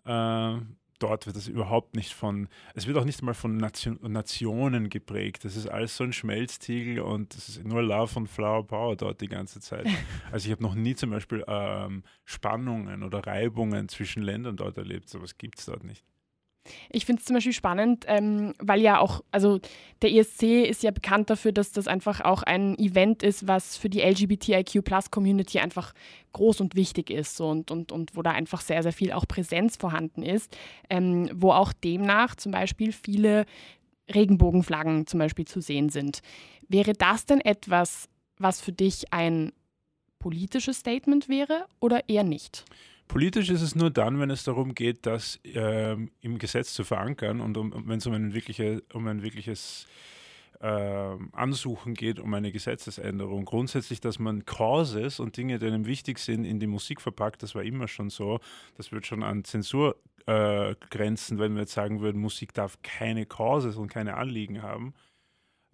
Äh, 0.06 0.58
dort 1.00 1.26
wird 1.26 1.36
das 1.36 1.48
überhaupt 1.48 1.96
nicht 1.96 2.14
von, 2.14 2.48
es 2.76 2.88
wird 2.88 2.98
auch 2.98 3.06
nicht 3.06 3.22
mal 3.22 3.34
von 3.34 3.58
Nation, 3.58 4.00
Nationen 4.02 4.90
geprägt. 4.90 5.46
Das 5.46 5.56
ist 5.56 5.68
alles 5.68 5.98
so 5.98 6.04
ein 6.04 6.14
Schmelztiegel 6.14 7.00
und 7.00 7.34
es 7.36 7.50
ist 7.50 7.66
nur 7.66 7.82
Love 7.82 8.20
und 8.20 8.28
Flower 8.28 8.66
Power 8.66 8.96
dort 8.96 9.22
die 9.22 9.28
ganze 9.28 9.60
Zeit. 9.60 9.88
Also 10.32 10.46
ich 10.46 10.52
habe 10.52 10.64
noch 10.64 10.76
nie 10.76 10.96
zum 10.96 11.10
Beispiel 11.10 11.44
ähm, 11.48 12.04
Spannungen 12.26 13.04
oder 13.04 13.26
Reibungen 13.26 13.90
zwischen 13.90 14.22
Ländern 14.22 14.58
dort 14.58 14.78
erlebt. 14.78 15.10
So 15.10 15.22
was 15.22 15.38
gibt 15.38 15.60
es 15.60 15.66
dort 15.66 15.84
nicht. 15.84 16.04
Ich 16.90 17.06
finde 17.06 17.20
es 17.20 17.26
zum 17.26 17.36
Beispiel 17.36 17.54
spannend, 17.54 18.06
ähm, 18.08 18.54
weil 18.60 18.82
ja 18.82 19.00
auch, 19.00 19.24
also 19.32 19.60
der 20.02 20.12
ESC 20.12 20.44
ist 20.68 20.84
ja 20.84 20.92
bekannt 20.92 21.30
dafür, 21.30 21.52
dass 21.52 21.72
das 21.72 21.88
einfach 21.88 22.22
auch 22.22 22.44
ein 22.44 22.78
Event 22.78 23.24
ist, 23.24 23.48
was 23.48 23.78
für 23.78 23.90
die 23.90 24.02
LGBTIQ-Plus-Community 24.02 25.60
einfach 25.60 25.94
groß 26.34 26.62
und 26.62 26.76
wichtig 26.76 27.10
ist 27.10 27.40
und, 27.42 27.72
und, 27.72 27.92
und 27.92 28.16
wo 28.16 28.22
da 28.22 28.32
einfach 28.32 28.62
sehr, 28.62 28.84
sehr 28.84 28.94
viel 28.94 29.12
auch 29.12 29.28
Präsenz 29.28 29.78
vorhanden 29.78 30.24
ist, 30.24 30.56
ähm, 30.90 31.30
wo 31.34 31.52
auch 31.52 31.74
demnach 31.74 32.36
zum 32.36 32.52
Beispiel 32.52 32.92
viele 32.92 33.46
Regenbogenflaggen 34.14 35.08
zum 35.08 35.20
Beispiel 35.20 35.46
zu 35.46 35.62
sehen 35.62 35.90
sind. 35.90 36.22
Wäre 36.68 36.94
das 36.94 37.26
denn 37.26 37.42
etwas, 37.42 38.10
was 38.38 38.62
für 38.62 38.72
dich 38.72 39.14
ein 39.14 39.54
politisches 40.20 40.80
Statement 40.80 41.30
wäre 41.30 41.66
oder 41.80 42.08
eher 42.10 42.24
nicht? 42.24 42.66
Politisch 43.10 43.50
ist 43.50 43.64
es 43.64 43.76
nur 43.76 43.90
dann, 43.90 44.20
wenn 44.20 44.30
es 44.30 44.44
darum 44.44 44.76
geht, 44.76 45.08
das 45.08 45.40
ähm, 45.44 46.12
im 46.22 46.38
Gesetz 46.38 46.76
zu 46.76 46.84
verankern 46.84 47.42
und 47.42 47.58
um, 47.58 47.88
wenn 47.88 47.98
es 47.98 48.06
um 48.06 48.14
ein, 48.14 48.36
wirkliche, 48.36 48.84
um 48.94 49.08
ein 49.08 49.24
wirkliches 49.24 49.88
äh, 50.60 51.18
Ansuchen 51.32 51.96
geht, 51.96 52.20
um 52.20 52.32
eine 52.36 52.52
Gesetzesänderung. 52.52 53.46
Grundsätzlich, 53.46 54.00
dass 54.00 54.20
man 54.20 54.46
Causes 54.46 55.20
und 55.20 55.38
Dinge, 55.38 55.58
die 55.58 55.66
einem 55.66 55.88
wichtig 55.88 56.20
sind, 56.20 56.46
in 56.46 56.60
die 56.60 56.68
Musik 56.68 57.02
verpackt, 57.02 57.42
das 57.42 57.56
war 57.56 57.64
immer 57.64 57.88
schon 57.88 58.12
so. 58.12 58.42
Das 58.78 58.92
wird 58.92 59.08
schon 59.08 59.24
an 59.24 59.44
Zensurgrenzen, 59.44 61.38
äh, 61.38 61.40
wenn 61.40 61.56
wir 61.56 61.62
jetzt 61.62 61.74
sagen 61.74 62.02
würden, 62.02 62.22
Musik 62.22 62.54
darf 62.54 62.78
keine 62.84 63.26
Causes 63.26 63.76
und 63.78 63.88
keine 63.88 64.18
Anliegen 64.18 64.62
haben. 64.62 64.94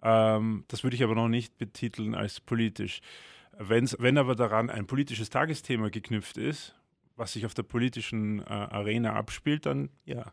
Ähm, 0.01 0.63
das 0.69 0.85
würde 0.85 0.95
ich 0.95 1.03
aber 1.03 1.15
noch 1.15 1.27
nicht 1.27 1.57
betiteln 1.57 2.15
als 2.15 2.39
politisch. 2.39 3.01
Wenn's, 3.57 3.97
wenn 3.99 4.17
aber 4.17 4.35
daran 4.35 4.69
ein 4.69 4.87
politisches 4.87 5.29
Tagesthema 5.29 5.89
geknüpft 5.89 6.37
ist, 6.37 6.75
was 7.15 7.33
sich 7.33 7.45
auf 7.45 7.53
der 7.53 7.63
politischen 7.63 8.39
äh, 8.39 8.45
Arena 8.45 9.13
abspielt, 9.13 9.65
dann 9.65 9.89
ja. 10.05 10.31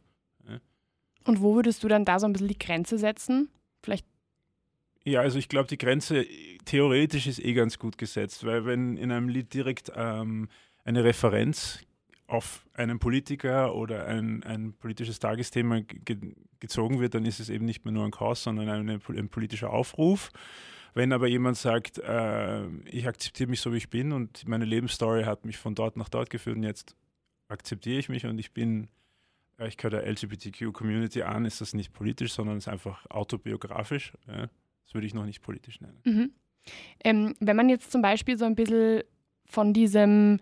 Und 1.25 1.41
wo 1.41 1.55
würdest 1.55 1.85
du 1.85 1.89
dann 1.89 2.05
da 2.05 2.19
so 2.19 2.27
ein 2.27 2.33
bisschen 2.33 2.49
die 2.49 2.59
Grenze 2.59 2.99
setzen? 2.99 3.49
Vielleicht. 3.83 4.07
Ja, 5.05 5.21
also 5.21 5.39
ich 5.39 5.49
glaube, 5.49 5.69
die 5.69 5.79
Grenze 5.79 6.27
theoretisch 6.65 7.27
ist 7.27 7.45
eh 7.45 7.55
ganz 7.55 7.79
gut 7.79 7.99
gesetzt, 7.99 8.45
weil 8.45 8.65
wenn 8.67 8.97
in 8.97 9.11
einem 9.11 9.29
Lied 9.29 9.53
direkt 9.53 9.93
ähm, 9.97 10.49
eine 10.85 11.05
Referenz 11.05 11.81
auf 12.29 12.65
einen 12.75 12.99
Politiker 12.99 13.75
oder 13.75 14.07
ein, 14.07 14.43
ein 14.45 14.75
politisches 14.75 15.19
Tagesthema 15.19 15.81
ge 15.81 16.35
gezogen 16.61 17.01
wird, 17.01 17.15
dann 17.15 17.25
ist 17.25 17.41
es 17.41 17.49
eben 17.49 17.65
nicht 17.65 17.85
mehr 17.85 17.91
nur 17.91 18.05
ein 18.05 18.13
Chaos, 18.13 18.45
sondern 18.45 18.69
eine, 18.69 19.01
ein 19.09 19.29
politischer 19.29 19.71
Aufruf. 19.71 20.31
Wenn 20.95 21.13
aber 21.13 21.27
jemand 21.27 21.57
sagt, 21.57 21.99
äh, 21.99 22.67
ich 22.87 23.07
akzeptiere 23.09 23.49
mich 23.49 23.61
so, 23.61 23.73
wie 23.73 23.79
ich 23.79 23.91
bin 23.91 24.13
und 24.13 24.47
meine 24.47 24.65
Lebensstory 24.65 25.25
hat 25.25 25.45
mich 25.45 25.57
von 25.57 25.75
dort 25.75 25.97
nach 25.97 26.09
dort 26.09 26.31
geführt 26.31 26.57
und 26.57 26.65
jetzt 26.65 26.97
akzeptiere 27.49 27.99
ich 27.99 28.09
mich 28.09 28.27
und 28.27 28.39
ich 28.39 28.53
bin, 28.53 28.89
äh, 29.59 29.69
ich 29.69 29.77
gehöre 29.77 30.03
der 30.03 30.07
LGBTQ-Community 30.07 31.23
an, 31.23 31.45
ist 31.45 31.61
das 31.61 31.73
nicht 31.73 31.93
politisch, 31.93 32.33
sondern 32.33 32.59
ist 32.59 32.69
einfach 32.69 33.07
autobiografisch. 33.11 34.13
Ja? 34.27 34.49
Das 34.85 34.95
würde 34.95 35.07
ich 35.07 35.15
noch 35.15 35.25
nicht 35.25 35.43
politisch 35.43 35.81
nennen. 35.81 36.01
Mhm. 36.05 36.33
Ähm, 37.03 37.35
wenn 37.41 37.57
man 37.57 37.69
jetzt 37.69 37.91
zum 37.91 38.03
Beispiel 38.03 38.39
so 38.39 38.45
ein 38.45 38.55
bisschen 38.55 39.03
von 39.47 39.73
diesem 39.73 40.41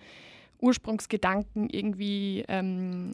Ursprungsgedanken 0.61 1.69
irgendwie 1.71 2.45
ähm, 2.49 3.11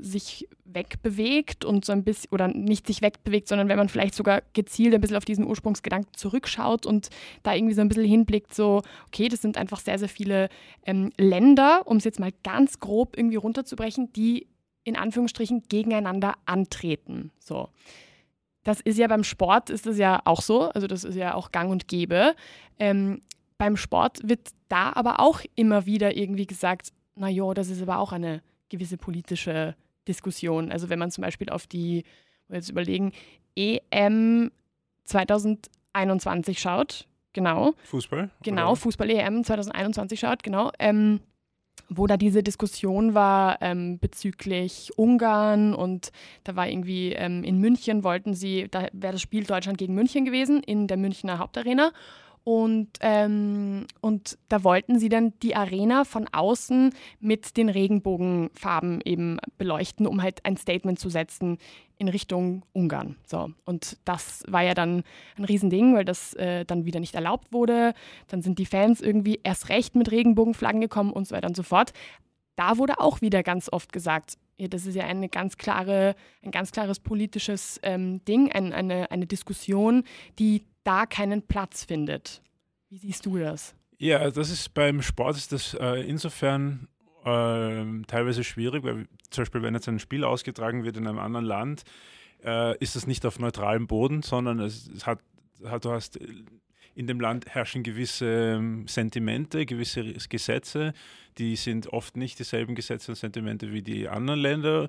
sich 0.00 0.48
wegbewegt 0.64 1.64
und 1.64 1.84
so 1.84 1.92
ein 1.92 2.04
bisschen, 2.04 2.30
oder 2.32 2.48
nicht 2.48 2.86
sich 2.86 3.02
wegbewegt, 3.02 3.48
sondern 3.48 3.68
wenn 3.68 3.78
man 3.78 3.88
vielleicht 3.88 4.14
sogar 4.14 4.42
gezielt 4.52 4.94
ein 4.94 5.00
bisschen 5.00 5.16
auf 5.16 5.24
diesen 5.24 5.46
Ursprungsgedanken 5.46 6.12
zurückschaut 6.14 6.86
und 6.86 7.10
da 7.42 7.54
irgendwie 7.54 7.74
so 7.74 7.80
ein 7.80 7.88
bisschen 7.88 8.04
hinblickt, 8.04 8.54
so, 8.54 8.82
okay, 9.06 9.28
das 9.28 9.42
sind 9.42 9.56
einfach 9.56 9.80
sehr, 9.80 9.98
sehr 9.98 10.08
viele 10.08 10.48
ähm, 10.86 11.12
Länder, 11.18 11.82
um 11.86 11.96
es 11.96 12.04
jetzt 12.04 12.20
mal 12.20 12.32
ganz 12.44 12.78
grob 12.78 13.16
irgendwie 13.16 13.36
runterzubrechen, 13.36 14.12
die 14.12 14.46
in 14.84 14.96
Anführungsstrichen 14.96 15.64
gegeneinander 15.68 16.34
antreten. 16.46 17.30
So. 17.38 17.68
Das 18.64 18.80
ist 18.80 18.98
ja 18.98 19.08
beim 19.08 19.24
Sport 19.24 19.70
ist 19.70 19.86
das 19.86 19.98
ja 19.98 20.20
auch 20.24 20.40
so, 20.40 20.68
also 20.70 20.86
das 20.86 21.04
ist 21.04 21.16
ja 21.16 21.34
auch 21.34 21.50
gang 21.50 21.70
und 21.70 21.88
gäbe. 21.88 22.34
Ähm, 22.78 23.20
beim 23.62 23.76
Sport 23.76 24.28
wird 24.28 24.48
da 24.66 24.92
aber 24.92 25.20
auch 25.20 25.40
immer 25.54 25.86
wieder 25.86 26.16
irgendwie 26.16 26.48
gesagt, 26.48 26.88
na 27.14 27.28
ja, 27.28 27.54
das 27.54 27.68
ist 27.68 27.80
aber 27.80 27.98
auch 27.98 28.10
eine 28.10 28.42
gewisse 28.70 28.96
politische 28.96 29.76
Diskussion. 30.08 30.72
Also 30.72 30.88
wenn 30.88 30.98
man 30.98 31.12
zum 31.12 31.22
Beispiel 31.22 31.48
auf 31.48 31.68
die, 31.68 32.02
jetzt 32.48 32.70
überlegen, 32.70 33.12
EM 33.54 34.50
2021 35.04 36.58
schaut, 36.58 37.06
genau. 37.32 37.74
Fußball? 37.84 38.30
Genau, 38.42 38.72
oder? 38.72 38.76
Fußball-EM 38.80 39.44
2021 39.44 40.18
schaut, 40.18 40.42
genau. 40.42 40.72
Ähm, 40.80 41.20
wo 41.88 42.08
da 42.08 42.16
diese 42.16 42.42
Diskussion 42.42 43.14
war 43.14 43.62
ähm, 43.62 44.00
bezüglich 44.00 44.90
Ungarn 44.96 45.72
und 45.72 46.10
da 46.42 46.56
war 46.56 46.68
irgendwie 46.68 47.12
ähm, 47.12 47.44
in 47.44 47.60
München 47.60 48.02
wollten 48.02 48.34
sie, 48.34 48.66
da 48.68 48.88
wäre 48.92 49.12
das 49.12 49.22
Spiel 49.22 49.44
Deutschland 49.44 49.78
gegen 49.78 49.94
München 49.94 50.24
gewesen 50.24 50.64
in 50.64 50.88
der 50.88 50.96
Münchner 50.96 51.38
Hauptarena 51.38 51.92
und, 52.44 52.88
ähm, 53.00 53.86
und 54.00 54.36
da 54.48 54.64
wollten 54.64 54.98
sie 54.98 55.08
dann 55.08 55.32
die 55.42 55.54
Arena 55.54 56.04
von 56.04 56.26
außen 56.32 56.92
mit 57.20 57.56
den 57.56 57.68
Regenbogenfarben 57.68 59.00
eben 59.04 59.38
beleuchten, 59.58 60.06
um 60.06 60.22
halt 60.22 60.44
ein 60.44 60.56
Statement 60.56 60.98
zu 60.98 61.08
setzen 61.08 61.58
in 61.98 62.08
Richtung 62.08 62.62
Ungarn. 62.72 63.16
So. 63.26 63.50
Und 63.64 63.96
das 64.04 64.42
war 64.48 64.62
ja 64.62 64.74
dann 64.74 65.04
ein 65.36 65.44
Riesending, 65.44 65.94
weil 65.94 66.04
das 66.04 66.34
äh, 66.34 66.64
dann 66.64 66.84
wieder 66.84 66.98
nicht 66.98 67.14
erlaubt 67.14 67.52
wurde. 67.52 67.94
Dann 68.26 68.42
sind 68.42 68.58
die 68.58 68.66
Fans 68.66 69.00
irgendwie 69.00 69.38
erst 69.44 69.68
recht 69.68 69.94
mit 69.94 70.10
Regenbogenflaggen 70.10 70.80
gekommen 70.80 71.12
und 71.12 71.28
so 71.28 71.36
weiter 71.36 71.46
und 71.46 71.56
so 71.56 71.62
fort. 71.62 71.92
Da 72.56 72.76
wurde 72.76 72.98
auch 72.98 73.20
wieder 73.20 73.44
ganz 73.44 73.68
oft 73.72 73.92
gesagt, 73.92 74.36
ja, 74.56 74.68
das 74.68 74.84
ist 74.84 74.94
ja 74.94 75.04
eine 75.04 75.28
ganz 75.28 75.56
klare, 75.56 76.14
ein 76.42 76.50
ganz 76.50 76.72
klares 76.72 77.00
politisches 77.00 77.80
ähm, 77.82 78.24
Ding, 78.24 78.52
ein, 78.52 78.72
eine, 78.72 79.10
eine 79.10 79.26
Diskussion, 79.26 80.04
die 80.38 80.64
da 80.84 81.06
keinen 81.06 81.42
Platz 81.42 81.84
findet. 81.84 82.42
Wie 82.88 82.98
siehst 82.98 83.26
du 83.26 83.38
das? 83.38 83.74
Ja, 83.98 84.30
das 84.30 84.50
ist 84.50 84.74
beim 84.74 85.00
Sport 85.02 85.36
ist 85.36 85.52
das 85.52 85.74
äh, 85.74 86.02
insofern 86.02 86.88
äh, 87.24 88.02
teilweise 88.06 88.44
schwierig, 88.44 88.82
weil 88.84 89.06
zum 89.30 89.42
Beispiel, 89.42 89.62
wenn 89.62 89.74
jetzt 89.74 89.88
ein 89.88 89.98
Spiel 89.98 90.24
ausgetragen 90.24 90.84
wird 90.84 90.96
in 90.96 91.06
einem 91.06 91.18
anderen 91.18 91.46
Land, 91.46 91.84
äh, 92.44 92.76
ist 92.78 92.96
das 92.96 93.06
nicht 93.06 93.24
auf 93.24 93.38
neutralem 93.38 93.86
Boden, 93.86 94.22
sondern 94.22 94.58
es, 94.58 94.88
es 94.88 95.06
hat, 95.06 95.20
hat, 95.64 95.84
du 95.84 95.92
hast 95.92 96.18
in 96.94 97.06
dem 97.06 97.20
Land 97.20 97.46
herrschen 97.46 97.82
gewisse 97.82 98.54
ähm, 98.56 98.86
Sentimente, 98.86 99.64
gewisse 99.66 100.04
Gesetze, 100.28 100.92
die 101.38 101.56
sind 101.56 101.86
oft 101.92 102.16
nicht 102.16 102.38
dieselben 102.38 102.74
Gesetze 102.74 103.12
und 103.12 103.16
Sentimente 103.16 103.72
wie 103.72 103.82
die 103.82 104.08
anderen 104.08 104.40
Länder. 104.40 104.88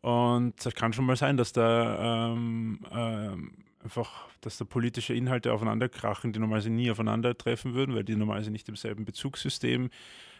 Und 0.00 0.54
das 0.64 0.74
kann 0.74 0.92
schon 0.92 1.04
mal 1.04 1.16
sein, 1.16 1.36
dass 1.36 1.52
da 1.52 2.32
ähm, 2.32 2.80
ähm, 2.90 3.52
einfach, 3.82 4.28
dass 4.40 4.58
da 4.58 4.64
politische 4.64 5.14
Inhalte 5.14 5.52
aufeinanderkrachen, 5.52 6.32
die 6.32 6.38
normalerweise 6.38 6.70
nie 6.70 6.90
aufeinandertreffen 6.90 7.74
würden, 7.74 7.94
weil 7.94 8.04
die 8.04 8.16
normalerweise 8.16 8.50
nicht 8.50 8.68
im 8.68 8.76
selben 8.76 9.04
Bezugssystem 9.04 9.90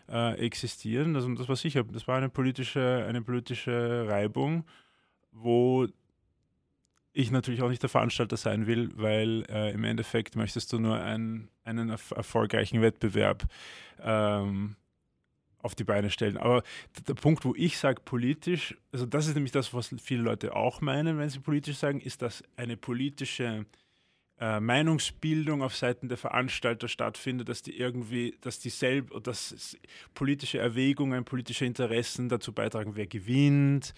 äh, 0.08 0.38
existieren. 0.38 1.16
Also 1.16 1.32
das 1.34 1.48
war 1.48 1.56
sicher, 1.56 1.84
das 1.84 2.06
war 2.08 2.16
eine 2.16 2.28
politische, 2.28 3.04
eine 3.08 3.22
politische 3.22 4.06
Reibung, 4.08 4.64
wo 5.32 5.86
ich 7.12 7.30
natürlich 7.30 7.62
auch 7.62 7.68
nicht 7.68 7.82
der 7.82 7.90
Veranstalter 7.90 8.36
sein 8.36 8.66
will, 8.66 8.90
weil 8.94 9.44
äh, 9.48 9.72
im 9.72 9.84
Endeffekt 9.84 10.34
möchtest 10.34 10.72
du 10.72 10.78
nur 10.78 11.00
ein, 11.00 11.48
einen 11.64 11.90
erfolgreichen 11.90 12.80
Wettbewerb 12.80 13.44
ähm, 14.00 14.76
auf 15.62 15.74
die 15.74 15.84
Beine 15.84 16.10
stellen. 16.10 16.36
Aber 16.36 16.62
der 17.06 17.14
Punkt, 17.14 17.44
wo 17.44 17.54
ich 17.56 17.78
sage 17.78 18.02
politisch, 18.04 18.76
also 18.92 19.06
das 19.06 19.26
ist 19.26 19.34
nämlich 19.34 19.52
das, 19.52 19.72
was 19.72 19.94
viele 20.02 20.22
Leute 20.22 20.54
auch 20.54 20.80
meinen, 20.80 21.18
wenn 21.18 21.30
sie 21.30 21.40
politisch 21.40 21.78
sagen, 21.78 22.00
ist, 22.00 22.22
dass 22.22 22.42
eine 22.56 22.76
politische 22.76 23.64
äh, 24.42 24.58
Meinungsbildung 24.58 25.62
auf 25.62 25.76
Seiten 25.76 26.08
der 26.08 26.18
Veranstalter 26.18 26.88
stattfindet, 26.88 27.48
dass 27.48 27.62
die 27.62 27.78
irgendwie, 27.78 28.36
dass 28.40 28.58
dieselbe, 28.58 29.20
dass 29.20 29.76
politische 30.14 30.58
Erwägungen, 30.58 31.24
politische 31.24 31.64
Interessen 31.64 32.28
dazu 32.28 32.52
beitragen, 32.52 32.96
wer 32.96 33.06
gewinnt 33.06 33.94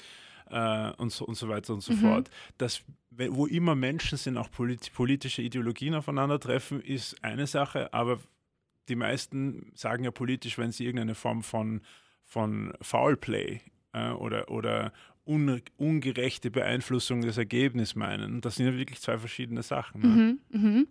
äh, 0.51 0.91
und, 0.99 1.13
so, 1.13 1.25
und 1.25 1.37
so 1.37 1.49
weiter 1.49 1.73
und 1.73 1.81
so 1.81 1.95
mhm. 1.95 1.99
fort. 1.99 2.31
Dass, 2.59 2.83
wo 3.11 3.47
immer 3.47 3.75
Menschen 3.75 4.19
sind, 4.19 4.37
auch 4.37 4.51
polit 4.51 4.93
politische 4.93 5.41
Ideologien 5.41 5.95
aufeinandertreffen, 5.95 6.83
ist 6.83 7.25
eine 7.25 7.47
Sache, 7.47 7.95
aber 7.95 8.19
die 8.89 8.97
meisten 8.97 9.73
sagen 9.75 10.05
ja 10.05 10.11
politisch, 10.11 10.59
wenn 10.59 10.73
sie 10.73 10.85
irgendeine 10.85 11.15
Form 11.15 11.43
von, 11.43 11.81
von 12.25 12.73
Foulplay 12.81 13.61
äh, 13.93 14.11
oder, 14.11 14.51
oder 14.51 14.93
un, 15.27 15.63
ungerechte 15.77 16.51
Beeinflussung 16.51 17.23
des 17.23 17.39
Ergebnisses 17.39 17.95
meinen. 17.95 18.41
Das 18.41 18.57
sind 18.57 18.67
ja 18.67 18.77
wirklich 18.77 19.01
zwei 19.01 19.19
verschiedene 19.19 19.63
Sachen. 19.63 20.01
Ne? 20.01 20.39
Mhm, 20.51 20.61
mh. 20.61 20.85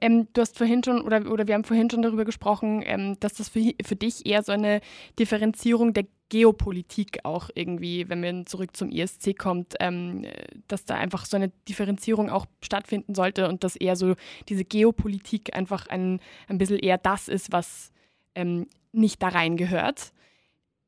Ähm, 0.00 0.28
du 0.32 0.40
hast 0.40 0.56
vorhin 0.56 0.84
schon, 0.84 1.00
oder, 1.00 1.30
oder 1.30 1.48
wir 1.48 1.54
haben 1.54 1.64
vorhin 1.64 1.90
schon 1.90 2.02
darüber 2.02 2.24
gesprochen, 2.24 2.82
ähm, 2.84 3.18
dass 3.18 3.34
das 3.34 3.48
für, 3.48 3.72
für 3.84 3.96
dich 3.96 4.24
eher 4.24 4.42
so 4.42 4.52
eine 4.52 4.80
Differenzierung 5.18 5.92
der 5.92 6.06
Geopolitik 6.28 7.20
auch 7.24 7.50
irgendwie, 7.54 8.08
wenn 8.08 8.20
man 8.20 8.46
zurück 8.46 8.76
zum 8.76 8.90
ESC 8.90 9.38
kommt, 9.38 9.74
ähm, 9.80 10.26
dass 10.66 10.84
da 10.84 10.96
einfach 10.96 11.24
so 11.24 11.36
eine 11.36 11.52
Differenzierung 11.68 12.30
auch 12.30 12.46
stattfinden 12.62 13.14
sollte 13.14 13.48
und 13.48 13.62
dass 13.62 13.76
eher 13.76 13.96
so 13.96 14.14
diese 14.48 14.64
Geopolitik 14.64 15.54
einfach 15.54 15.86
ein, 15.86 16.20
ein 16.48 16.58
bisschen 16.58 16.78
eher 16.78 16.98
das 16.98 17.28
ist, 17.28 17.52
was 17.52 17.92
ähm, 18.34 18.66
nicht 18.92 19.22
da 19.22 19.28
reingehört. 19.28 20.12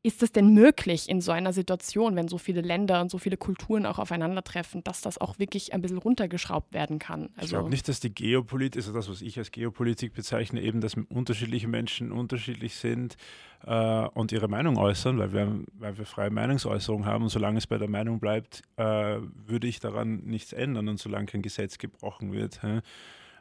Ist 0.09 0.23
es 0.23 0.33
denn 0.33 0.55
möglich 0.55 1.07
in 1.07 1.21
so 1.21 1.33
einer 1.33 1.53
Situation, 1.53 2.17
wenn 2.17 2.29
so 2.29 2.39
viele 2.39 2.63
Länder 2.63 3.03
und 3.03 3.11
so 3.11 3.19
viele 3.19 3.37
Kulturen 3.37 3.85
auch 3.85 3.99
aufeinandertreffen, 3.99 4.83
dass 4.83 5.03
das 5.03 5.19
auch 5.19 5.39
wirklich 5.39 5.75
ein 5.75 5.83
bisschen 5.83 5.99
runtergeschraubt 5.99 6.73
werden 6.73 6.99
kann? 6.99 7.29
Also 7.37 7.43
ich 7.43 7.51
glaube 7.51 7.69
nicht, 7.69 7.89
dass 7.89 8.01
die 8.01 8.15
Geopolitik, 8.15 8.81
also 8.81 8.95
das, 8.95 9.11
was 9.11 9.21
ich 9.21 9.37
als 9.37 9.51
Geopolitik 9.51 10.15
bezeichne, 10.15 10.63
eben, 10.63 10.81
dass 10.81 10.95
unterschiedliche 10.95 11.69
Menschen 11.69 12.11
unterschiedlich 12.11 12.77
sind 12.77 13.19
äh, 13.67 14.07
und 14.15 14.33
ihre 14.33 14.49
Meinung 14.49 14.79
äußern, 14.79 15.19
weil 15.19 15.35
wir, 15.35 15.61
weil 15.75 15.99
wir 15.99 16.07
freie 16.07 16.31
Meinungsäußerung 16.31 17.05
haben 17.05 17.25
und 17.25 17.29
solange 17.29 17.59
es 17.59 17.67
bei 17.67 17.77
der 17.77 17.91
Meinung 17.91 18.19
bleibt, 18.19 18.63
äh, 18.77 19.19
würde 19.45 19.67
ich 19.67 19.79
daran 19.79 20.21
nichts 20.25 20.55
ändern 20.55 20.89
und 20.89 20.99
solange 20.99 21.27
kein 21.27 21.43
Gesetz 21.43 21.77
gebrochen 21.77 22.33
wird. 22.33 22.61
Äh, 22.65 22.81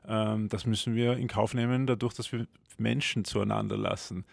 das 0.04 0.66
müssen 0.66 0.96
wir 0.96 1.16
in 1.16 1.30
Kauf 1.30 1.54
nehmen, 1.54 1.88
dadurch, 1.88 2.14
dass 2.14 2.34
wir 2.34 2.46
Menschen 2.78 3.24
zueinander 3.24 3.78
lassen. 3.78 4.26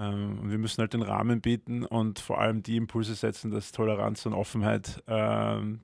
Ähm, 0.00 0.50
wir 0.50 0.58
müssen 0.58 0.80
halt 0.80 0.94
den 0.94 1.02
Rahmen 1.02 1.42
bieten 1.42 1.84
und 1.84 2.18
vor 2.18 2.40
allem 2.40 2.62
die 2.62 2.76
Impulse 2.76 3.14
setzen, 3.14 3.50
dass 3.50 3.70
Toleranz 3.70 4.24
und 4.24 4.32
Offenheit 4.32 5.02
ähm, 5.06 5.82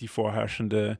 die 0.00 0.08
vorherrschende 0.08 0.98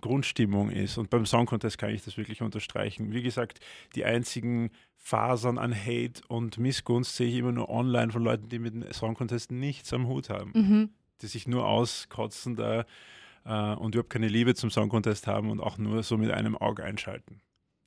Grundstimmung 0.00 0.70
ist. 0.70 0.98
Und 0.98 1.10
beim 1.10 1.26
Song 1.26 1.46
Contest 1.46 1.78
kann 1.78 1.90
ich 1.90 2.04
das 2.04 2.16
wirklich 2.16 2.42
unterstreichen. 2.42 3.12
Wie 3.12 3.22
gesagt, 3.22 3.60
die 3.94 4.04
einzigen 4.04 4.70
Fasern 4.94 5.58
an 5.58 5.74
Hate 5.74 6.20
und 6.28 6.58
Missgunst 6.58 7.16
sehe 7.16 7.28
ich 7.28 7.36
immer 7.36 7.52
nur 7.52 7.68
online 7.70 8.12
von 8.12 8.22
Leuten, 8.22 8.48
die 8.48 8.58
mit 8.58 8.74
dem 8.74 8.92
Song 8.92 9.14
Contest 9.14 9.50
nichts 9.50 9.92
am 9.92 10.08
Hut 10.08 10.28
haben. 10.28 10.52
Mhm. 10.54 10.90
Die 11.22 11.26
sich 11.26 11.48
nur 11.48 11.66
auskotzen 11.66 12.56
da 12.56 12.84
äh, 13.44 13.74
und 13.74 13.94
überhaupt 13.94 14.10
keine 14.10 14.28
Liebe 14.28 14.54
zum 14.54 14.70
Song 14.70 14.90
Contest 14.90 15.26
haben 15.26 15.50
und 15.50 15.60
auch 15.60 15.78
nur 15.78 16.02
so 16.02 16.18
mit 16.18 16.30
einem 16.30 16.56
Auge 16.56 16.84
einschalten. 16.84 17.40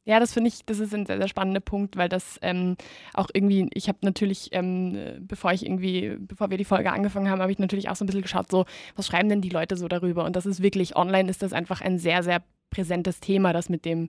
Ja, 0.10 0.20
das 0.20 0.34
finde 0.34 0.48
ich, 0.48 0.66
das 0.66 0.80
ist 0.80 0.92
ein 0.96 1.06
sehr, 1.06 1.20
sehr 1.20 1.28
spannender 1.28 1.60
Punkt, 1.60 1.96
weil 1.96 2.10
das 2.10 2.40
ähm, 2.42 2.78
auch 3.14 3.28
irgendwie, 3.32 3.70
ich 3.76 3.88
habe 3.88 4.00
natürlich, 4.02 4.50
ähm, 4.54 4.98
bevor 5.20 5.54
ich 5.54 5.64
irgendwie, 5.64 6.18
bevor 6.18 6.50
wir 6.50 6.58
die 6.58 6.66
Folge 6.66 6.92
angefangen 6.92 7.30
haben, 7.30 7.44
habe 7.44 7.52
ich 7.52 7.60
natürlich 7.60 7.90
auch 7.90 7.96
so 7.96 8.04
ein 8.04 8.08
bisschen 8.08 8.24
geschaut, 8.24 8.50
so, 8.50 8.66
was 8.96 9.06
schreiben 9.06 9.30
denn 9.30 9.42
die 9.42 9.50
Leute 9.52 9.78
so 9.78 9.88
darüber? 9.88 10.26
Und 10.26 10.36
das 10.36 10.48
ist 10.48 10.64
wirklich, 10.64 10.96
online 10.96 11.30
ist 11.30 11.44
das 11.44 11.54
einfach 11.54 11.82
ein 11.82 12.00
sehr, 12.00 12.24
sehr 12.24 12.42
präsentes 12.72 13.20
Thema, 13.20 13.54
das 13.54 13.70
mit 13.70 13.86
dem 13.86 14.08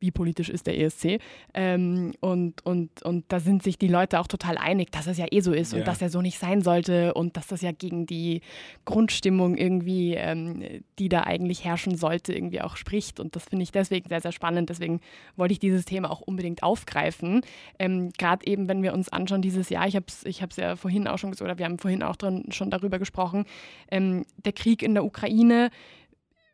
wie 0.00 0.10
politisch 0.10 0.48
ist 0.48 0.66
der 0.66 0.78
ESC. 0.78 1.20
Ähm, 1.54 2.14
und, 2.20 2.64
und, 2.64 3.02
und 3.02 3.24
da 3.28 3.40
sind 3.40 3.62
sich 3.62 3.78
die 3.78 3.88
Leute 3.88 4.20
auch 4.20 4.26
total 4.26 4.56
einig, 4.56 4.92
dass 4.92 5.06
es 5.06 5.18
ja 5.18 5.26
eh 5.30 5.40
so 5.40 5.52
ist 5.52 5.72
ja. 5.72 5.78
und 5.78 5.88
dass 5.88 6.00
er 6.00 6.08
so 6.08 6.22
nicht 6.22 6.38
sein 6.38 6.62
sollte 6.62 7.14
und 7.14 7.36
dass 7.36 7.48
das 7.48 7.62
ja 7.62 7.72
gegen 7.72 8.06
die 8.06 8.42
Grundstimmung 8.84 9.56
irgendwie, 9.56 10.14
ähm, 10.14 10.62
die 10.98 11.08
da 11.08 11.22
eigentlich 11.22 11.64
herrschen 11.64 11.96
sollte, 11.96 12.32
irgendwie 12.32 12.60
auch 12.60 12.76
spricht. 12.76 13.18
Und 13.18 13.34
das 13.34 13.44
finde 13.44 13.64
ich 13.64 13.72
deswegen 13.72 14.08
sehr, 14.08 14.20
sehr 14.20 14.32
spannend. 14.32 14.70
Deswegen 14.70 15.00
wollte 15.36 15.52
ich 15.52 15.58
dieses 15.58 15.84
Thema 15.84 16.10
auch 16.10 16.20
unbedingt 16.20 16.62
aufgreifen. 16.62 17.42
Ähm, 17.78 18.10
Gerade 18.18 18.46
eben, 18.46 18.68
wenn 18.68 18.82
wir 18.82 18.92
uns 18.92 19.08
anschauen, 19.08 19.42
dieses 19.42 19.68
Jahr, 19.68 19.88
ich 19.88 19.96
habe 19.96 20.06
es 20.08 20.24
ich 20.24 20.42
ja 20.56 20.76
vorhin 20.76 21.08
auch 21.08 21.18
schon 21.18 21.30
gesagt, 21.30 21.48
oder 21.48 21.58
wir 21.58 21.64
haben 21.64 21.78
vorhin 21.78 22.02
auch 22.02 22.16
dran, 22.16 22.44
schon 22.50 22.70
darüber 22.70 22.98
gesprochen, 22.98 23.44
ähm, 23.90 24.24
der 24.44 24.52
Krieg 24.52 24.82
in 24.82 24.94
der 24.94 25.04
Ukraine 25.04 25.70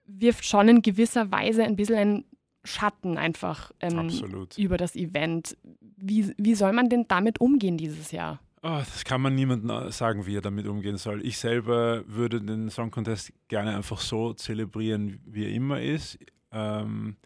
wirft 0.06 0.44
schon 0.44 0.68
in 0.68 0.82
gewisser 0.82 1.30
Weise 1.30 1.64
ein 1.64 1.76
bisschen 1.76 1.96
ein 1.96 2.24
Schatten 2.64 3.18
einfach 3.18 3.72
ähm, 3.80 4.10
über 4.56 4.76
das 4.76 4.96
Event. 4.96 5.56
Wie, 5.96 6.34
wie 6.36 6.54
soll 6.54 6.72
man 6.72 6.88
denn 6.88 7.06
damit 7.08 7.40
umgehen 7.40 7.76
dieses 7.76 8.10
Jahr? 8.10 8.40
Oh, 8.62 8.78
das 8.78 9.04
kann 9.04 9.20
man 9.20 9.34
niemandem 9.34 9.90
sagen, 9.90 10.24
wie 10.24 10.36
er 10.36 10.40
damit 10.40 10.66
umgehen 10.66 10.96
soll. 10.96 11.24
Ich 11.26 11.36
selber 11.36 12.02
würde 12.06 12.40
den 12.40 12.70
Song 12.70 12.90
Contest 12.90 13.30
gerne 13.48 13.76
einfach 13.76 14.00
so 14.00 14.32
zelebrieren, 14.32 15.20
wie 15.26 15.44
er 15.44 15.50
immer 15.50 15.82
ist. 15.82 16.18
Ähm, 16.50 17.16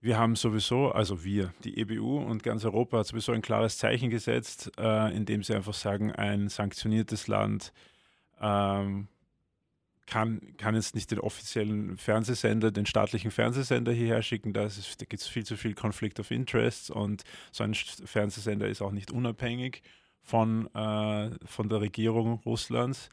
wir 0.00 0.16
haben 0.16 0.36
sowieso, 0.36 0.92
also 0.92 1.24
wir, 1.24 1.52
die 1.64 1.78
EBU 1.78 2.18
und 2.18 2.44
ganz 2.44 2.64
Europa 2.64 2.98
hat 2.98 3.08
sowieso 3.08 3.32
ein 3.32 3.42
klares 3.42 3.78
Zeichen 3.78 4.08
gesetzt, 4.08 4.70
äh, 4.78 5.12
indem 5.16 5.42
sie 5.42 5.54
einfach 5.54 5.74
sagen, 5.74 6.12
ein 6.12 6.48
sanktioniertes 6.48 7.26
Land 7.26 7.72
ähm, 8.40 9.08
kann, 10.06 10.40
kann 10.56 10.74
jetzt 10.74 10.94
nicht 10.94 11.10
den 11.10 11.18
offiziellen 11.18 11.96
Fernsehsender, 11.96 12.70
den 12.70 12.86
staatlichen 12.86 13.30
Fernsehsender 13.30 13.92
hierher 13.92 14.22
schicken. 14.22 14.52
Da, 14.52 14.66
da 14.66 15.04
gibt 15.04 15.22
es 15.22 15.26
viel 15.26 15.44
zu 15.44 15.56
viel 15.56 15.74
Conflict 15.74 16.20
of 16.20 16.30
Interests 16.30 16.90
und 16.90 17.24
so 17.50 17.64
ein 17.64 17.74
Fernsehsender 17.74 18.68
ist 18.68 18.82
auch 18.82 18.92
nicht 18.92 19.10
unabhängig 19.10 19.82
von, 20.22 20.72
äh, 20.74 21.30
von 21.44 21.68
der 21.68 21.80
Regierung 21.80 22.40
Russlands. 22.46 23.10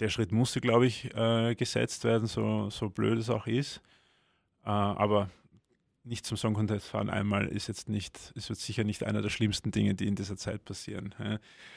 Der 0.00 0.08
Schritt 0.08 0.32
musste, 0.32 0.60
glaube 0.60 0.86
ich, 0.86 1.14
äh, 1.14 1.54
gesetzt 1.54 2.04
werden, 2.04 2.26
so, 2.26 2.68
so 2.70 2.90
blöd 2.90 3.18
es 3.18 3.30
auch 3.30 3.46
ist. 3.46 3.80
Äh, 4.64 4.70
aber 4.70 5.30
nicht 6.04 6.24
zum 6.24 6.36
Song 6.36 6.54
Contest 6.54 6.88
fahren 6.88 7.10
einmal 7.10 7.46
ist 7.46 7.68
jetzt 7.68 7.88
nicht, 7.88 8.32
ist 8.34 8.48
jetzt 8.48 8.62
sicher 8.62 8.82
nicht 8.82 9.04
einer 9.04 9.22
der 9.22 9.30
schlimmsten 9.30 9.70
Dinge, 9.70 9.94
die 9.94 10.08
in 10.08 10.14
dieser 10.14 10.36
Zeit 10.36 10.64
passieren. 10.64 11.14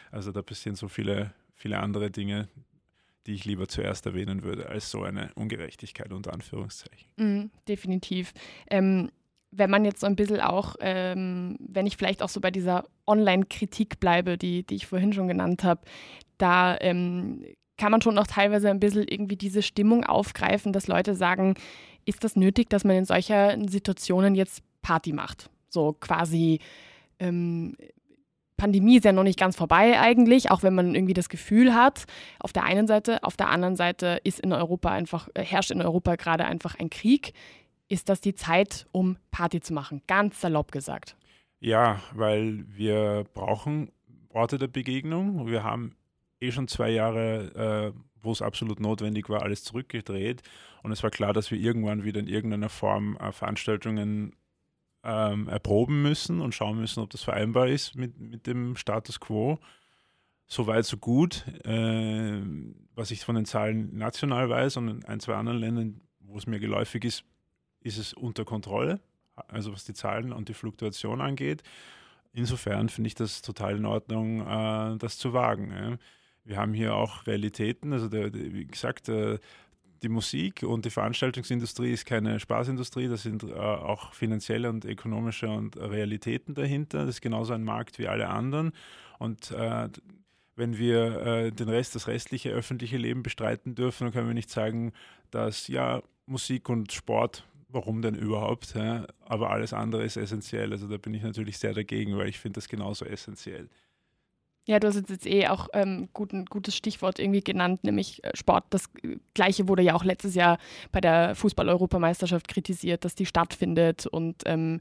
Also 0.09 0.31
da 0.31 0.41
passieren 0.41 0.75
so 0.75 0.87
viele, 0.87 1.33
viele 1.55 1.79
andere 1.79 2.11
Dinge, 2.11 2.47
die 3.27 3.33
ich 3.33 3.45
lieber 3.45 3.67
zuerst 3.67 4.05
erwähnen 4.05 4.43
würde, 4.43 4.69
als 4.69 4.89
so 4.89 5.03
eine 5.03 5.29
Ungerechtigkeit 5.35 6.11
unter 6.11 6.33
Anführungszeichen. 6.33 7.07
Mm, 7.17 7.51
definitiv. 7.67 8.33
Ähm, 8.69 9.11
wenn 9.51 9.69
man 9.69 9.85
jetzt 9.85 9.99
so 9.99 10.07
ein 10.07 10.15
bisschen 10.15 10.39
auch, 10.39 10.75
ähm, 10.79 11.57
wenn 11.59 11.85
ich 11.85 11.97
vielleicht 11.97 12.23
auch 12.23 12.29
so 12.29 12.39
bei 12.39 12.51
dieser 12.51 12.85
Online-Kritik 13.05 13.99
bleibe, 13.99 14.37
die, 14.37 14.63
die 14.63 14.75
ich 14.75 14.87
vorhin 14.87 15.13
schon 15.13 15.27
genannt 15.27 15.63
habe, 15.63 15.81
da 16.37 16.77
ähm, 16.79 17.43
kann 17.77 17.91
man 17.91 18.01
schon 18.01 18.17
auch 18.17 18.27
teilweise 18.27 18.69
ein 18.69 18.79
bisschen 18.79 19.07
irgendwie 19.07 19.35
diese 19.35 19.61
Stimmung 19.61 20.03
aufgreifen, 20.03 20.71
dass 20.71 20.87
Leute 20.87 21.15
sagen, 21.15 21.55
ist 22.05 22.23
das 22.23 22.35
nötig, 22.35 22.69
dass 22.69 22.83
man 22.83 22.95
in 22.95 23.05
solchen 23.05 23.67
Situationen 23.67 24.35
jetzt 24.35 24.63
Party 24.81 25.13
macht? 25.13 25.49
So 25.69 25.93
quasi 25.99 26.59
ähm, 27.19 27.75
Pandemie 28.61 28.97
ist 28.97 29.05
ja 29.05 29.11
noch 29.11 29.23
nicht 29.23 29.39
ganz 29.39 29.55
vorbei 29.55 29.99
eigentlich, 29.99 30.51
auch 30.51 30.61
wenn 30.61 30.75
man 30.75 30.93
irgendwie 30.93 31.15
das 31.15 31.29
Gefühl 31.29 31.73
hat, 31.73 32.05
auf 32.39 32.53
der 32.53 32.63
einen 32.63 32.85
Seite, 32.85 33.23
auf 33.23 33.35
der 33.35 33.49
anderen 33.49 33.75
Seite 33.75 34.19
ist 34.23 34.39
in 34.39 34.53
Europa 34.53 34.91
einfach, 34.91 35.29
äh, 35.33 35.43
herrscht 35.43 35.71
in 35.71 35.81
Europa 35.81 36.15
gerade 36.15 36.45
einfach 36.45 36.77
ein 36.77 36.91
Krieg. 36.91 37.33
Ist 37.87 38.07
das 38.07 38.21
die 38.21 38.35
Zeit, 38.35 38.85
um 38.91 39.17
Party 39.31 39.61
zu 39.61 39.73
machen? 39.73 40.03
Ganz 40.05 40.39
salopp 40.39 40.71
gesagt. 40.71 41.15
Ja, 41.59 42.01
weil 42.13 42.63
wir 42.67 43.25
brauchen 43.33 43.91
Orte 44.29 44.59
der 44.59 44.67
Begegnung. 44.67 45.47
Wir 45.47 45.63
haben 45.63 45.95
eh 46.39 46.51
schon 46.51 46.67
zwei 46.67 46.91
Jahre, 46.91 47.93
äh, 47.95 47.99
wo 48.21 48.31
es 48.31 48.43
absolut 48.43 48.79
notwendig 48.79 49.27
war, 49.27 49.41
alles 49.41 49.63
zurückgedreht. 49.63 50.43
Und 50.83 50.91
es 50.91 51.01
war 51.01 51.09
klar, 51.09 51.33
dass 51.33 51.49
wir 51.49 51.57
irgendwann 51.57 52.03
wieder 52.03 52.19
in 52.19 52.27
irgendeiner 52.27 52.69
Form 52.69 53.17
äh, 53.17 53.31
Veranstaltungen 53.31 54.35
ähm, 55.03 55.47
erproben 55.47 56.01
müssen 56.01 56.41
und 56.41 56.53
schauen 56.53 56.79
müssen, 56.79 57.01
ob 57.01 57.09
das 57.09 57.23
vereinbar 57.23 57.67
ist 57.67 57.95
mit, 57.95 58.19
mit 58.19 58.47
dem 58.47 58.75
Status 58.75 59.19
quo. 59.19 59.59
So 60.47 60.67
weit, 60.67 60.85
so 60.85 60.97
gut. 60.97 61.45
Äh, 61.65 62.41
was 62.93 63.11
ich 63.11 63.23
von 63.23 63.35
den 63.35 63.45
Zahlen 63.45 63.97
national 63.97 64.49
weiß 64.49 64.77
und 64.77 64.87
in 64.89 65.05
ein, 65.05 65.19
zwei 65.19 65.35
anderen 65.35 65.59
Ländern, 65.59 66.01
wo 66.19 66.37
es 66.37 66.45
mir 66.45 66.59
geläufig 66.59 67.03
ist, 67.05 67.23
ist 67.79 67.97
es 67.97 68.13
unter 68.13 68.45
Kontrolle, 68.45 68.99
also 69.47 69.73
was 69.73 69.85
die 69.85 69.93
Zahlen 69.93 70.33
und 70.33 70.49
die 70.49 70.53
Fluktuation 70.53 71.21
angeht. 71.21 71.63
Insofern 72.33 72.89
finde 72.89 73.07
ich 73.07 73.15
das 73.15 73.41
total 73.41 73.77
in 73.77 73.85
Ordnung, 73.85 74.41
äh, 74.41 74.97
das 74.97 75.17
zu 75.17 75.33
wagen. 75.33 75.71
Ja. 75.71 75.97
Wir 76.43 76.57
haben 76.57 76.73
hier 76.73 76.95
auch 76.95 77.27
Realitäten, 77.27 77.93
also 77.93 78.07
der, 78.07 78.29
der, 78.29 78.53
wie 78.53 78.65
gesagt, 78.65 79.09
die 80.03 80.09
Musik 80.09 80.63
und 80.63 80.85
die 80.85 80.89
Veranstaltungsindustrie 80.89 81.91
ist 81.91 82.05
keine 82.05 82.39
Spaßindustrie, 82.39 83.07
da 83.07 83.17
sind 83.17 83.43
äh, 83.43 83.53
auch 83.55 84.13
finanzielle 84.13 84.69
und 84.69 84.85
ökonomische 84.85 85.49
und 85.49 85.77
Realitäten 85.77 86.55
dahinter. 86.55 87.05
Das 87.05 87.15
ist 87.15 87.21
genauso 87.21 87.53
ein 87.53 87.63
Markt 87.63 87.99
wie 87.99 88.07
alle 88.07 88.29
anderen. 88.29 88.71
Und 89.19 89.51
äh, 89.51 89.89
wenn 90.55 90.77
wir 90.77 91.25
äh, 91.25 91.51
den 91.51 91.69
Rest, 91.69 91.95
das 91.95 92.07
restliche 92.07 92.49
öffentliche 92.49 92.97
Leben 92.97 93.23
bestreiten 93.23 93.75
dürfen, 93.75 94.05
dann 94.05 94.13
können 94.13 94.27
wir 94.27 94.33
nicht 94.33 94.49
sagen, 94.49 94.91
dass 95.29 95.67
ja 95.67 96.01
Musik 96.25 96.69
und 96.69 96.91
Sport, 96.91 97.47
warum 97.69 98.01
denn 98.01 98.15
überhaupt? 98.15 98.73
Ja? 98.75 99.05
Aber 99.21 99.51
alles 99.51 99.73
andere 99.73 100.03
ist 100.03 100.17
essentiell. 100.17 100.71
Also 100.71 100.87
da 100.87 100.97
bin 100.97 101.13
ich 101.13 101.23
natürlich 101.23 101.57
sehr 101.57 101.73
dagegen, 101.73 102.17
weil 102.17 102.27
ich 102.27 102.39
finde 102.39 102.57
das 102.57 102.67
genauso 102.67 103.05
essentiell. 103.05 103.69
Ja, 104.67 104.79
du 104.79 104.87
hast 104.87 105.09
jetzt 105.09 105.25
eh 105.25 105.47
auch 105.47 105.69
ähm, 105.73 106.09
gut, 106.13 106.33
ein 106.33 106.45
gutes 106.45 106.75
Stichwort 106.75 107.19
irgendwie 107.19 107.41
genannt, 107.41 107.83
nämlich 107.83 108.23
äh, 108.23 108.31
Sport. 108.35 108.65
Das 108.69 108.85
äh, 109.03 109.17
gleiche 109.33 109.67
wurde 109.67 109.81
ja 109.81 109.95
auch 109.95 110.03
letztes 110.03 110.35
Jahr 110.35 110.59
bei 110.91 111.01
der 111.01 111.35
Fußball-Europameisterschaft 111.35 112.47
kritisiert, 112.47 113.03
dass 113.03 113.15
die 113.15 113.25
stattfindet 113.25 114.05
und 114.05 114.43
ähm, 114.45 114.79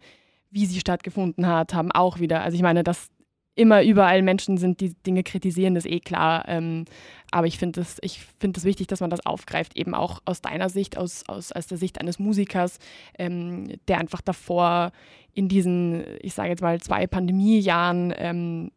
wie 0.51 0.66
sie 0.66 0.81
stattgefunden 0.81 1.47
hat, 1.47 1.73
haben 1.73 1.93
auch 1.93 2.19
wieder. 2.19 2.43
Also 2.43 2.57
ich 2.57 2.62
meine, 2.62 2.85
das 2.85 3.09
immer 3.55 3.83
überall 3.83 4.23
Menschen 4.23 4.59
sind, 4.59 4.81
die 4.81 4.95
Dinge 4.95 5.23
kritisieren, 5.23 5.75
das 5.75 5.85
ist 5.85 5.93
eh 5.93 6.01
klar. 6.01 6.45
Ähm, 6.49 6.85
aber 7.31 7.47
ich 7.47 7.59
finde 7.59 7.81
es 7.81 8.01
find 8.38 8.62
wichtig, 8.64 8.87
dass 8.87 9.01
man 9.01 9.11
das 9.11 9.25
aufgreift, 9.27 9.77
eben 9.77 9.95
auch 9.95 10.21
aus 10.25 10.40
deiner 10.40 10.69
Sicht, 10.69 10.97
aus, 10.97 11.25
aus, 11.29 11.53
aus 11.53 11.66
der 11.66 11.79
Sicht 11.79 12.01
eines 12.01 12.19
Musikers, 12.19 12.79
ähm, 13.19 13.69
der 13.88 13.99
einfach 13.99 14.21
davor 14.21 14.93
in 15.33 15.49
diesen, 15.49 16.05
ich 16.21 16.35
sage 16.35 16.51
jetzt 16.51 16.62
mal, 16.62 16.81
zwei 16.81 17.07
Pandemiejahren 17.07 18.12
ähm, 18.16 18.71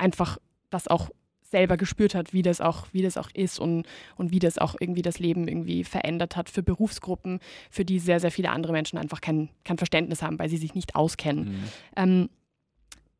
einfach 0.00 0.38
das 0.70 0.88
auch 0.88 1.10
selber 1.42 1.76
gespürt 1.76 2.14
hat, 2.14 2.32
wie 2.32 2.42
das 2.42 2.60
auch, 2.60 2.86
wie 2.92 3.02
das 3.02 3.16
auch 3.16 3.30
ist 3.34 3.58
und, 3.58 3.84
und 4.16 4.30
wie 4.30 4.38
das 4.38 4.56
auch 4.56 4.76
irgendwie 4.78 5.02
das 5.02 5.18
Leben 5.18 5.48
irgendwie 5.48 5.84
verändert 5.84 6.36
hat 6.36 6.48
für 6.48 6.62
Berufsgruppen, 6.62 7.40
für 7.70 7.84
die 7.84 7.98
sehr, 7.98 8.20
sehr 8.20 8.30
viele 8.30 8.50
andere 8.50 8.72
Menschen 8.72 8.98
einfach 8.98 9.20
kein, 9.20 9.50
kein 9.64 9.76
Verständnis 9.76 10.22
haben, 10.22 10.38
weil 10.38 10.48
sie 10.48 10.56
sich 10.56 10.74
nicht 10.74 10.94
auskennen. 10.94 11.44
Mhm. 11.44 11.64
Ähm, 11.96 12.30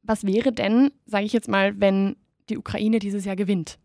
was 0.03 0.25
wäre 0.25 0.53
denn, 0.53 0.93
sage 1.07 1.27
ich 1.27 1.33
jetzt 1.33 1.49
mal, 1.49 1.79
wenn 1.81 2.17
die 2.49 2.57
Ukraine 2.57 3.01
dieses 3.01 3.25
Jahr 3.25 3.37
gewinnt? 3.37 3.79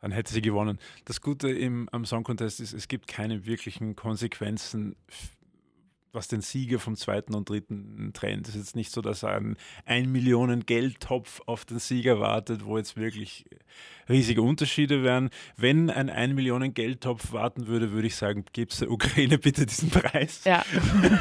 Dann 0.00 0.12
hätte 0.12 0.32
sie 0.32 0.42
gewonnen. 0.42 0.78
Das 1.06 1.20
Gute 1.20 1.48
im, 1.50 1.88
am 1.90 2.04
Song 2.04 2.22
Contest 2.22 2.60
ist, 2.60 2.72
es 2.72 2.86
gibt 2.86 3.08
keine 3.08 3.46
wirklichen 3.46 3.96
Konsequenzen 3.96 4.94
was 6.12 6.28
den 6.28 6.40
Sieger 6.40 6.78
vom 6.78 6.96
zweiten 6.96 7.34
und 7.34 7.48
dritten 7.48 8.12
trennt. 8.14 8.48
Es 8.48 8.54
ist 8.54 8.60
jetzt 8.60 8.76
nicht 8.76 8.90
so, 8.90 9.02
dass 9.02 9.24
ein 9.24 9.56
1 9.86 10.08
Millionen 10.08 10.66
Geldtopf 10.66 11.40
auf 11.46 11.64
den 11.64 11.78
Sieger 11.78 12.20
wartet, 12.20 12.64
wo 12.64 12.78
jetzt 12.78 12.96
wirklich 12.96 13.44
riesige 14.08 14.42
Unterschiede 14.42 15.02
wären. 15.02 15.30
Wenn 15.56 15.90
ein 15.90 16.08
1 16.08 16.34
Millionen 16.34 16.74
Geldtopf 16.74 17.32
warten 17.32 17.66
würde, 17.66 17.92
würde 17.92 18.06
ich 18.06 18.16
sagen, 18.16 18.44
gib 18.52 18.70
der 18.78 18.90
Ukraine 18.90 19.38
bitte 19.38 19.66
diesen 19.66 19.90
Preis. 19.90 20.44
Ja. 20.44 20.64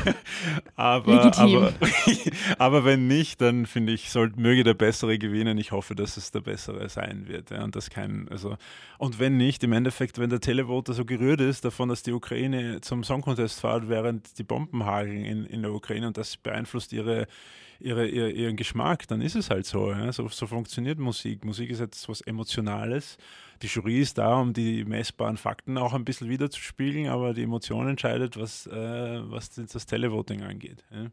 aber, 0.76 1.38
aber, 1.38 1.74
aber, 2.58 2.86
wenn 2.86 3.08
nicht, 3.08 3.42
dann 3.42 3.66
finde 3.66 3.94
ich, 3.94 4.10
soll, 4.10 4.32
möge 4.36 4.64
der 4.64 4.74
Bessere 4.74 5.18
gewinnen. 5.18 5.58
Ich 5.58 5.72
hoffe, 5.72 5.96
dass 5.96 6.18
es 6.18 6.32
der 6.32 6.42
Bessere 6.42 6.88
sein 6.90 7.28
wird. 7.28 7.52
Ja, 7.52 7.64
und, 7.64 7.76
das 7.76 7.90
kein, 7.90 8.28
also, 8.30 8.58
und 8.98 9.20
wenn 9.20 9.38
nicht, 9.38 9.64
im 9.64 9.74
Endeffekt, 9.74 10.18
wenn 10.20 10.30
der 10.30 10.40
Televoter 10.40 10.94
so 10.94 11.06
gerührt 11.06 11.42
ist 11.42 11.66
davon, 11.66 11.90
dass 11.90 12.04
die 12.04 12.14
Ukraine 12.14 12.82
zum 12.82 13.04
Song 13.04 13.22
Contest 13.22 13.60
fährt, 13.60 13.90
während 13.90 14.38
die 14.38 14.44
Bomben 14.44 14.77
hageln 14.86 15.26
in, 15.26 15.46
in 15.46 15.62
der 15.62 15.74
Ukraine 15.74 16.08
und 16.08 16.18
das 16.18 16.38
beeinflusst 16.38 16.94
ihre 16.94 17.28
ihre, 17.80 18.08
ihre, 18.08 18.32
ihren 18.32 18.56
Geschmack, 18.56 19.08
dann 19.08 19.22
ist 19.22 19.36
es 19.36 19.50
halt 19.50 19.66
so, 19.66 19.92
ja? 19.92 20.12
so. 20.12 20.28
So 20.30 20.48
funktioniert 20.48 21.00
Musik. 21.00 21.46
Musik 21.46 21.70
ist 21.70 21.80
etwas 21.80 22.22
Emotionales. 22.22 23.18
Die 23.62 23.68
Jury 23.68 24.02
ist 24.02 24.18
da, 24.18 24.40
um 24.40 24.54
die 24.54 24.86
messbaren 24.86 25.38
Fakten 25.38 25.78
auch 25.78 25.94
ein 25.94 26.06
bisschen 26.06 26.30
wiederzuspiegeln, 26.30 27.08
aber 27.08 27.34
die 27.34 27.44
Emotion 27.44 27.88
entscheidet, 27.88 28.38
was, 28.38 28.68
äh, 28.68 28.72
was 29.30 29.50
das 29.50 29.86
Televoting 29.86 30.44
angeht. 30.44 30.84
Ja? 30.92 31.08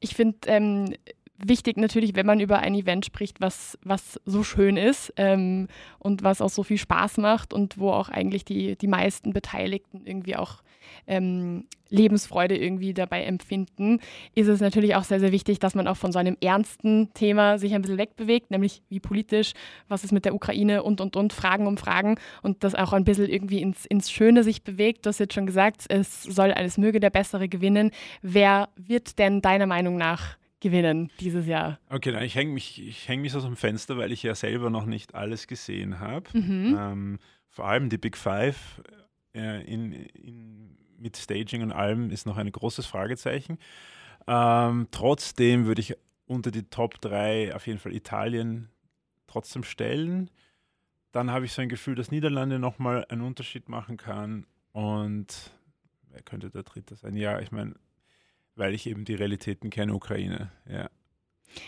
Ich 0.00 0.14
finde, 0.14 0.38
ähm, 0.46 0.94
wichtig 1.38 1.76
natürlich, 1.76 2.14
wenn 2.14 2.26
man 2.26 2.40
über 2.40 2.58
ein 2.58 2.74
Event 2.74 3.06
spricht, 3.06 3.40
was, 3.40 3.78
was 3.82 4.20
so 4.24 4.42
schön 4.42 4.76
ist 4.76 5.12
ähm, 5.16 5.68
und 5.98 6.22
was 6.22 6.40
auch 6.40 6.50
so 6.50 6.62
viel 6.62 6.78
Spaß 6.78 7.18
macht 7.18 7.52
und 7.52 7.78
wo 7.78 7.90
auch 7.90 8.08
eigentlich 8.08 8.44
die, 8.44 8.76
die 8.76 8.86
meisten 8.86 9.32
Beteiligten 9.32 10.02
irgendwie 10.04 10.36
auch 10.36 10.62
ähm, 11.06 11.64
Lebensfreude 11.90 12.56
irgendwie 12.56 12.92
dabei 12.92 13.24
empfinden, 13.24 14.00
ist 14.34 14.48
es 14.48 14.60
natürlich 14.60 14.96
auch 14.96 15.04
sehr, 15.04 15.20
sehr 15.20 15.32
wichtig, 15.32 15.58
dass 15.58 15.74
man 15.74 15.86
auch 15.86 15.96
von 15.96 16.12
so 16.12 16.18
einem 16.18 16.36
ernsten 16.40 17.12
Thema 17.14 17.58
sich 17.58 17.74
ein 17.74 17.82
bisschen 17.82 17.98
wegbewegt, 17.98 18.50
nämlich 18.50 18.82
wie 18.88 19.00
politisch, 19.00 19.52
was 19.88 20.04
ist 20.04 20.12
mit 20.12 20.24
der 20.24 20.34
Ukraine 20.34 20.82
und, 20.82 21.00
und, 21.00 21.16
und, 21.16 21.32
Fragen 21.32 21.66
um 21.66 21.76
Fragen 21.76 22.16
und 22.42 22.64
das 22.64 22.74
auch 22.74 22.92
ein 22.92 23.04
bisschen 23.04 23.28
irgendwie 23.28 23.62
ins, 23.62 23.86
ins 23.86 24.10
Schöne 24.10 24.42
sich 24.44 24.64
bewegt. 24.64 25.06
Du 25.06 25.08
hast 25.08 25.20
jetzt 25.20 25.34
schon 25.34 25.46
gesagt, 25.46 25.84
es 25.88 26.22
soll 26.22 26.52
alles 26.52 26.78
möge 26.78 27.00
der 27.00 27.10
Bessere 27.10 27.48
gewinnen. 27.48 27.90
Wer 28.22 28.68
wird 28.76 29.18
denn 29.18 29.40
deiner 29.40 29.66
Meinung 29.66 29.96
nach 29.96 30.36
gewinnen 30.60 31.10
dieses 31.20 31.46
Jahr? 31.46 31.78
Okay, 31.90 32.10
dann 32.10 32.22
ich 32.22 32.34
hänge 32.34 32.52
mich, 32.52 33.04
häng 33.06 33.20
mich 33.20 33.32
so 33.32 33.38
aus 33.38 33.44
dem 33.44 33.56
Fenster, 33.56 33.98
weil 33.98 34.12
ich 34.12 34.22
ja 34.22 34.34
selber 34.34 34.70
noch 34.70 34.86
nicht 34.86 35.14
alles 35.14 35.46
gesehen 35.46 36.00
habe. 36.00 36.26
Mhm. 36.32 36.76
Ähm, 36.78 37.18
vor 37.48 37.66
allem 37.66 37.88
die 37.88 37.98
Big 37.98 38.16
Five 38.16 38.82
äh, 39.34 39.62
in, 39.62 39.92
in, 39.92 40.76
mit 40.98 41.16
Staging 41.16 41.62
und 41.62 41.72
allem 41.72 42.10
ist 42.10 42.26
noch 42.26 42.36
ein 42.36 42.50
großes 42.50 42.86
Fragezeichen. 42.86 43.58
Ähm, 44.26 44.88
trotzdem 44.90 45.66
würde 45.66 45.80
ich 45.80 45.96
unter 46.26 46.50
die 46.50 46.64
Top 46.64 47.00
3 47.00 47.54
auf 47.54 47.66
jeden 47.66 47.78
Fall 47.78 47.94
Italien 47.94 48.70
trotzdem 49.26 49.64
stellen. 49.64 50.30
Dann 51.12 51.30
habe 51.30 51.44
ich 51.44 51.52
so 51.52 51.62
ein 51.62 51.68
Gefühl, 51.68 51.94
dass 51.94 52.10
Niederlande 52.10 52.58
nochmal 52.58 53.04
einen 53.08 53.22
Unterschied 53.22 53.68
machen 53.68 53.96
kann. 53.96 54.46
Und 54.72 55.52
wer 56.10 56.22
könnte 56.22 56.50
der 56.50 56.62
dritte 56.62 56.96
sein? 56.96 57.16
Ja, 57.16 57.40
ich 57.40 57.52
meine, 57.52 57.74
weil 58.56 58.74
ich 58.74 58.86
eben 58.86 59.04
die 59.04 59.14
Realitäten 59.14 59.70
kenne, 59.70 59.94
Ukraine. 59.94 60.50
Ja. 60.68 60.88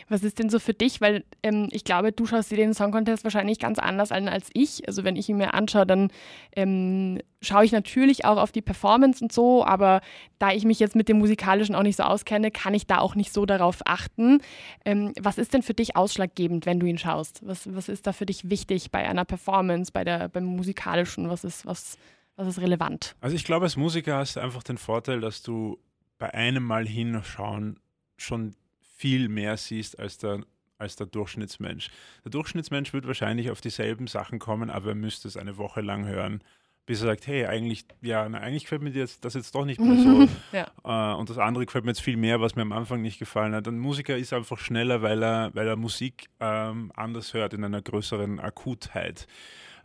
Was 0.08 0.22
ist 0.22 0.38
denn 0.38 0.50
so 0.50 0.58
für 0.58 0.74
dich? 0.74 1.00
Weil 1.00 1.24
ähm, 1.42 1.68
ich 1.70 1.84
glaube, 1.84 2.12
du 2.12 2.26
schaust 2.26 2.50
dir 2.50 2.56
den 2.56 2.74
Song 2.74 2.90
Contest 2.90 3.24
wahrscheinlich 3.24 3.58
ganz 3.58 3.78
anders 3.78 4.12
an 4.12 4.28
als 4.28 4.48
ich. 4.52 4.86
Also 4.88 5.04
wenn 5.04 5.16
ich 5.16 5.28
ihn 5.28 5.36
mir 5.36 5.54
anschaue, 5.54 5.86
dann 5.86 6.10
ähm, 6.54 7.20
schaue 7.40 7.64
ich 7.64 7.72
natürlich 7.72 8.24
auch 8.24 8.36
auf 8.36 8.52
die 8.52 8.62
Performance 8.62 9.22
und 9.22 9.32
so, 9.32 9.64
aber 9.64 10.00
da 10.38 10.52
ich 10.52 10.64
mich 10.64 10.80
jetzt 10.80 10.96
mit 10.96 11.08
dem 11.08 11.18
Musikalischen 11.18 11.74
auch 11.74 11.82
nicht 11.82 11.96
so 11.96 12.02
auskenne, 12.02 12.50
kann 12.50 12.74
ich 12.74 12.86
da 12.86 12.98
auch 12.98 13.14
nicht 13.14 13.32
so 13.32 13.46
darauf 13.46 13.78
achten. 13.84 14.40
Ähm, 14.84 15.12
was 15.20 15.38
ist 15.38 15.54
denn 15.54 15.62
für 15.62 15.74
dich 15.74 15.96
ausschlaggebend, 15.96 16.66
wenn 16.66 16.80
du 16.80 16.86
ihn 16.86 16.98
schaust? 16.98 17.40
Was, 17.44 17.72
was 17.74 17.88
ist 17.88 18.06
da 18.06 18.12
für 18.12 18.26
dich 18.26 18.50
wichtig 18.50 18.90
bei 18.90 19.08
einer 19.08 19.24
Performance, 19.24 19.92
bei 19.92 20.04
der, 20.04 20.28
beim 20.28 20.44
Musikalischen? 20.44 21.28
Was 21.28 21.44
ist, 21.44 21.66
was, 21.66 21.98
was 22.36 22.48
ist 22.48 22.60
relevant? 22.60 23.14
Also 23.20 23.36
ich 23.36 23.44
glaube, 23.44 23.64
als 23.64 23.76
Musiker 23.76 24.16
hast 24.16 24.36
du 24.36 24.40
einfach 24.40 24.62
den 24.62 24.78
Vorteil, 24.78 25.20
dass 25.20 25.42
du 25.42 25.78
bei 26.18 26.32
einem 26.32 26.62
Mal 26.62 26.86
hinschauen 26.86 27.78
schon 28.16 28.54
viel 28.96 29.28
mehr 29.28 29.56
siehst 29.56 29.98
als 29.98 30.18
der, 30.18 30.40
als 30.78 30.96
der 30.96 31.06
Durchschnittsmensch. 31.06 31.90
Der 32.24 32.30
Durchschnittsmensch 32.30 32.92
wird 32.92 33.06
wahrscheinlich 33.06 33.50
auf 33.50 33.60
dieselben 33.60 34.06
Sachen 34.06 34.38
kommen, 34.38 34.70
aber 34.70 34.90
er 34.90 34.94
müsste 34.94 35.28
es 35.28 35.36
eine 35.36 35.58
Woche 35.58 35.82
lang 35.82 36.06
hören, 36.06 36.42
bis 36.86 37.00
er 37.00 37.08
sagt, 37.08 37.26
hey, 37.26 37.46
eigentlich, 37.46 37.84
ja, 38.00 38.28
na, 38.28 38.38
eigentlich 38.38 38.62
gefällt 38.62 38.82
mir 38.82 38.92
das, 38.92 39.20
das 39.20 39.34
jetzt 39.34 39.54
doch 39.54 39.64
nicht 39.64 39.80
mehr 39.80 39.96
so. 39.96 40.28
ja. 40.52 40.70
äh, 40.84 41.16
und 41.16 41.28
das 41.28 41.36
andere 41.36 41.66
gefällt 41.66 41.84
mir 41.84 41.90
jetzt 41.90 42.00
viel 42.00 42.16
mehr, 42.16 42.40
was 42.40 42.54
mir 42.54 42.62
am 42.62 42.72
Anfang 42.72 43.02
nicht 43.02 43.18
gefallen 43.18 43.54
hat. 43.54 43.68
Ein 43.68 43.78
Musiker 43.78 44.16
ist 44.16 44.32
einfach 44.32 44.58
schneller, 44.58 45.02
weil 45.02 45.22
er, 45.22 45.50
weil 45.54 45.66
er 45.66 45.76
Musik 45.76 46.28
ähm, 46.40 46.92
anders 46.94 47.34
hört, 47.34 47.54
in 47.54 47.64
einer 47.64 47.82
größeren 47.82 48.40
Akutheit. 48.40 49.26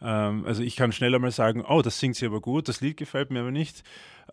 Ähm, 0.01 0.45
also 0.45 0.63
ich 0.63 0.75
kann 0.75 0.91
schneller 0.91 1.19
mal 1.19 1.31
sagen, 1.31 1.63
oh, 1.67 1.81
das 1.81 1.99
singt 1.99 2.15
sie 2.15 2.25
aber 2.25 2.41
gut, 2.41 2.67
das 2.67 2.81
Lied 2.81 2.97
gefällt 2.97 3.31
mir 3.31 3.41
aber 3.41 3.51
nicht. 3.51 3.83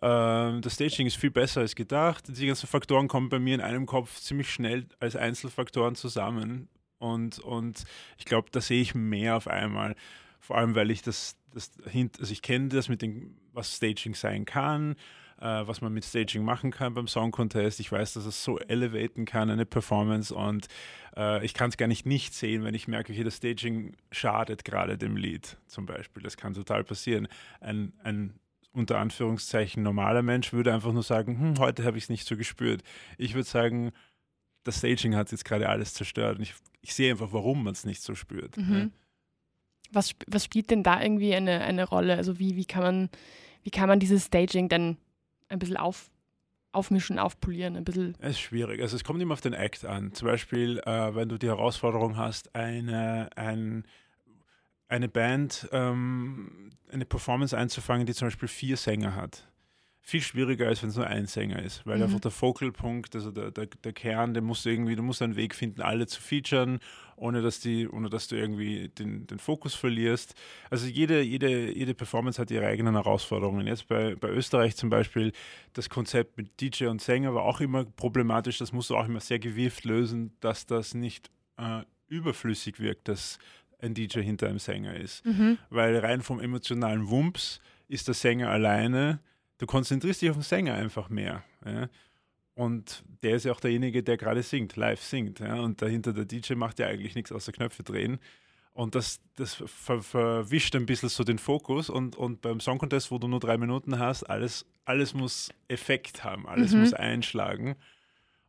Ähm, 0.01 0.61
das 0.61 0.73
Staging 0.73 1.07
ist 1.07 1.17
viel 1.17 1.31
besser 1.31 1.61
als 1.61 1.75
gedacht. 1.75 2.25
Die 2.27 2.47
ganzen 2.47 2.67
Faktoren 2.67 3.07
kommen 3.07 3.29
bei 3.29 3.39
mir 3.39 3.55
in 3.55 3.61
einem 3.61 3.85
Kopf 3.85 4.19
ziemlich 4.19 4.51
schnell 4.51 4.85
als 4.99 5.15
Einzelfaktoren 5.15 5.95
zusammen. 5.95 6.69
Und, 6.97 7.39
und 7.39 7.83
ich 8.17 8.25
glaube, 8.25 8.49
da 8.51 8.61
sehe 8.61 8.81
ich 8.81 8.95
mehr 8.95 9.37
auf 9.37 9.47
einmal. 9.47 9.95
Vor 10.39 10.57
allem, 10.57 10.75
weil 10.75 10.91
ich 10.91 11.01
das, 11.01 11.37
das 11.53 11.71
also 12.19 12.31
ich 12.31 12.41
kenne 12.41 12.69
das 12.69 12.89
mit 12.89 13.01
dem, 13.01 13.37
was 13.53 13.75
Staging 13.75 14.15
sein 14.15 14.45
kann, 14.45 14.95
was 15.45 15.81
man 15.81 15.93
mit 15.93 16.05
Staging 16.05 16.43
machen 16.43 16.71
kann 16.71 16.93
beim 16.93 17.07
Song 17.07 17.31
Contest. 17.31 17.79
Ich 17.79 17.91
weiß, 17.91 18.13
dass 18.13 18.25
es 18.25 18.43
so 18.43 18.59
elevaten 18.59 19.25
kann, 19.25 19.49
eine 19.49 19.65
Performance. 19.65 20.33
Und 20.33 20.67
äh, 21.15 21.43
ich 21.45 21.53
kann 21.53 21.69
es 21.69 21.77
gar 21.77 21.87
nicht 21.87 22.05
nicht 22.05 22.33
sehen, 22.33 22.63
wenn 22.63 22.73
ich 22.75 22.87
merke, 22.87 23.13
okay, 23.13 23.23
das 23.23 23.37
Staging 23.37 23.95
schadet 24.11 24.65
gerade 24.65 24.97
dem 24.97 25.15
Lied 25.15 25.57
zum 25.67 25.85
Beispiel. 25.85 26.23
Das 26.23 26.37
kann 26.37 26.53
total 26.53 26.83
passieren. 26.83 27.27
Ein, 27.61 27.93
ein 28.03 28.33
unter 28.71 28.99
Anführungszeichen 28.99 29.83
normaler 29.83 30.21
Mensch 30.21 30.53
würde 30.53 30.73
einfach 30.73 30.93
nur 30.93 31.03
sagen, 31.03 31.39
hm, 31.39 31.59
heute 31.59 31.83
habe 31.85 31.97
ich 31.97 32.05
es 32.05 32.09
nicht 32.09 32.27
so 32.27 32.37
gespürt. 32.37 32.83
Ich 33.17 33.33
würde 33.33 33.47
sagen, 33.47 33.91
das 34.63 34.77
Staging 34.77 35.15
hat 35.15 35.31
jetzt 35.31 35.45
gerade 35.45 35.69
alles 35.69 35.93
zerstört 35.93 36.37
und 36.37 36.43
ich, 36.43 36.53
ich 36.81 36.93
sehe 36.93 37.11
einfach, 37.11 37.31
warum 37.31 37.63
man 37.63 37.73
es 37.73 37.85
nicht 37.85 38.01
so 38.01 38.15
spürt. 38.15 38.57
Mhm. 38.57 38.69
Ne? 38.69 38.91
Was, 39.91 40.13
was 40.27 40.45
spielt 40.45 40.69
denn 40.69 40.83
da 40.83 41.01
irgendwie 41.01 41.33
eine, 41.33 41.61
eine 41.61 41.83
Rolle? 41.85 42.15
Also 42.15 42.37
wie, 42.37 42.55
wie, 42.55 42.65
kann 42.65 42.83
man, 42.83 43.09
wie 43.63 43.71
kann 43.71 43.89
man 43.89 43.99
dieses 43.99 44.25
Staging 44.25 44.69
denn 44.69 44.97
ein 45.49 45.59
bisschen 45.59 45.77
auf, 45.77 46.11
aufmischen, 46.71 47.19
aufpolieren, 47.19 47.75
ein 47.75 47.83
bisschen. 47.83 48.15
Es 48.19 48.31
ist 48.31 48.39
schwierig. 48.39 48.81
Also 48.81 48.95
es 48.95 49.03
kommt 49.03 49.21
immer 49.21 49.33
auf 49.33 49.41
den 49.41 49.53
Act 49.53 49.85
an. 49.85 50.13
Zum 50.13 50.27
Beispiel, 50.27 50.79
äh, 50.85 51.15
wenn 51.15 51.29
du 51.29 51.37
die 51.37 51.47
Herausforderung 51.47 52.17
hast, 52.17 52.55
eine, 52.55 53.29
ein 53.35 53.83
eine 54.89 55.07
Band 55.07 55.69
ähm, 55.71 56.71
eine 56.91 57.05
Performance 57.05 57.55
einzufangen, 57.55 58.05
die 58.05 58.13
zum 58.13 58.27
Beispiel 58.27 58.47
vier 58.47 58.75
Sänger 58.75 59.15
hat. 59.15 59.47
Viel 60.01 60.21
schwieriger, 60.21 60.67
als 60.67 60.81
wenn 60.81 60.89
es 60.89 60.95
nur 60.95 61.05
ein 61.05 61.27
Sänger 61.27 61.61
ist, 61.61 61.85
weil 61.85 61.97
mhm. 61.97 62.03
einfach 62.03 62.19
der 62.19 62.31
Focal-Punkt, 62.31 63.15
also 63.15 63.31
der, 63.31 63.51
der, 63.51 63.67
der 63.67 63.93
Kern, 63.93 64.33
der 64.33 64.41
musst 64.41 64.65
du 64.65 64.69
irgendwie, 64.69 64.95
du 64.95 65.03
musst 65.03 65.21
einen 65.21 65.35
Weg 65.35 65.53
finden, 65.53 65.81
alle 65.81 66.07
zu 66.07 66.21
featuren, 66.21 66.79
ohne 67.15 67.41
dass 67.41 67.59
die, 67.59 67.87
ohne 67.87 68.09
dass 68.09 68.27
du 68.27 68.35
irgendwie 68.35 68.89
den, 68.89 69.27
den 69.27 69.39
Fokus 69.39 69.75
verlierst. 69.75 70.35
Also 70.69 70.87
jede, 70.87 71.21
jede, 71.21 71.71
jede 71.71 71.93
Performance 71.93 72.41
hat 72.41 72.49
ihre 72.49 72.65
eigenen 72.65 72.95
Herausforderungen. 72.95 73.67
Jetzt 73.67 73.87
bei, 73.87 74.15
bei 74.15 74.29
Österreich 74.29 74.75
zum 74.75 74.89
Beispiel, 74.89 75.33
das 75.73 75.89
Konzept 75.89 76.37
mit 76.37 76.59
DJ 76.59 76.85
und 76.85 77.01
Sänger 77.01 77.35
war 77.35 77.43
auch 77.43 77.61
immer 77.61 77.83
problematisch, 77.83 78.57
das 78.57 78.71
musst 78.71 78.89
du 78.89 78.95
auch 78.95 79.05
immer 79.05 79.19
sehr 79.19 79.39
gewirft 79.39 79.83
lösen, 79.83 80.31
dass 80.39 80.65
das 80.65 80.93
nicht 80.93 81.29
äh, 81.57 81.83
überflüssig 82.07 82.79
wirkt, 82.79 83.07
dass 83.07 83.37
ein 83.81 83.93
DJ 83.93 84.21
hinter 84.21 84.47
einem 84.47 84.59
Sänger 84.59 84.95
ist. 84.95 85.25
Mhm. 85.25 85.57
Weil 85.69 85.97
rein 85.97 86.21
vom 86.21 86.39
emotionalen 86.39 87.09
Wumps 87.09 87.61
ist 87.87 88.07
der 88.07 88.15
Sänger 88.15 88.49
alleine, 88.49 89.19
du 89.59 89.67
konzentrierst 89.67 90.21
dich 90.21 90.31
auf 90.31 90.37
den 90.37 90.43
Sänger 90.43 90.73
einfach 90.73 91.09
mehr. 91.09 91.43
Ja? 91.63 91.89
Und 92.55 93.03
der 93.23 93.35
ist 93.35 93.45
ja 93.45 93.51
auch 93.51 93.59
derjenige, 93.59 94.01
der 94.03 94.17
gerade 94.17 94.41
singt, 94.41 94.75
live 94.75 95.01
singt. 95.01 95.39
Ja? 95.39 95.59
Und 95.59 95.81
dahinter 95.81 96.11
der 96.11 96.25
DJ 96.25 96.55
macht 96.55 96.79
ja 96.79 96.87
eigentlich 96.87 97.15
nichts 97.15 97.31
außer 97.31 97.51
Knöpfe 97.51 97.83
drehen. 97.83 98.19
Und 98.73 98.95
das, 98.95 99.19
das 99.35 99.55
ver 99.55 100.01
verwischt 100.01 100.75
ein 100.75 100.85
bisschen 100.85 101.09
so 101.09 101.23
den 101.23 101.37
Fokus. 101.37 101.89
Und, 101.89 102.15
und 102.15 102.41
beim 102.41 102.59
Song 102.59 102.77
Contest, 102.77 103.11
wo 103.11 103.17
du 103.17 103.27
nur 103.27 103.39
drei 103.39 103.57
Minuten 103.57 103.99
hast, 103.99 104.23
alles, 104.23 104.65
alles 104.85 105.13
muss 105.13 105.49
Effekt 105.67 106.23
haben, 106.23 106.47
alles 106.47 106.73
mhm. 106.73 106.81
muss 106.81 106.93
einschlagen. 106.93 107.75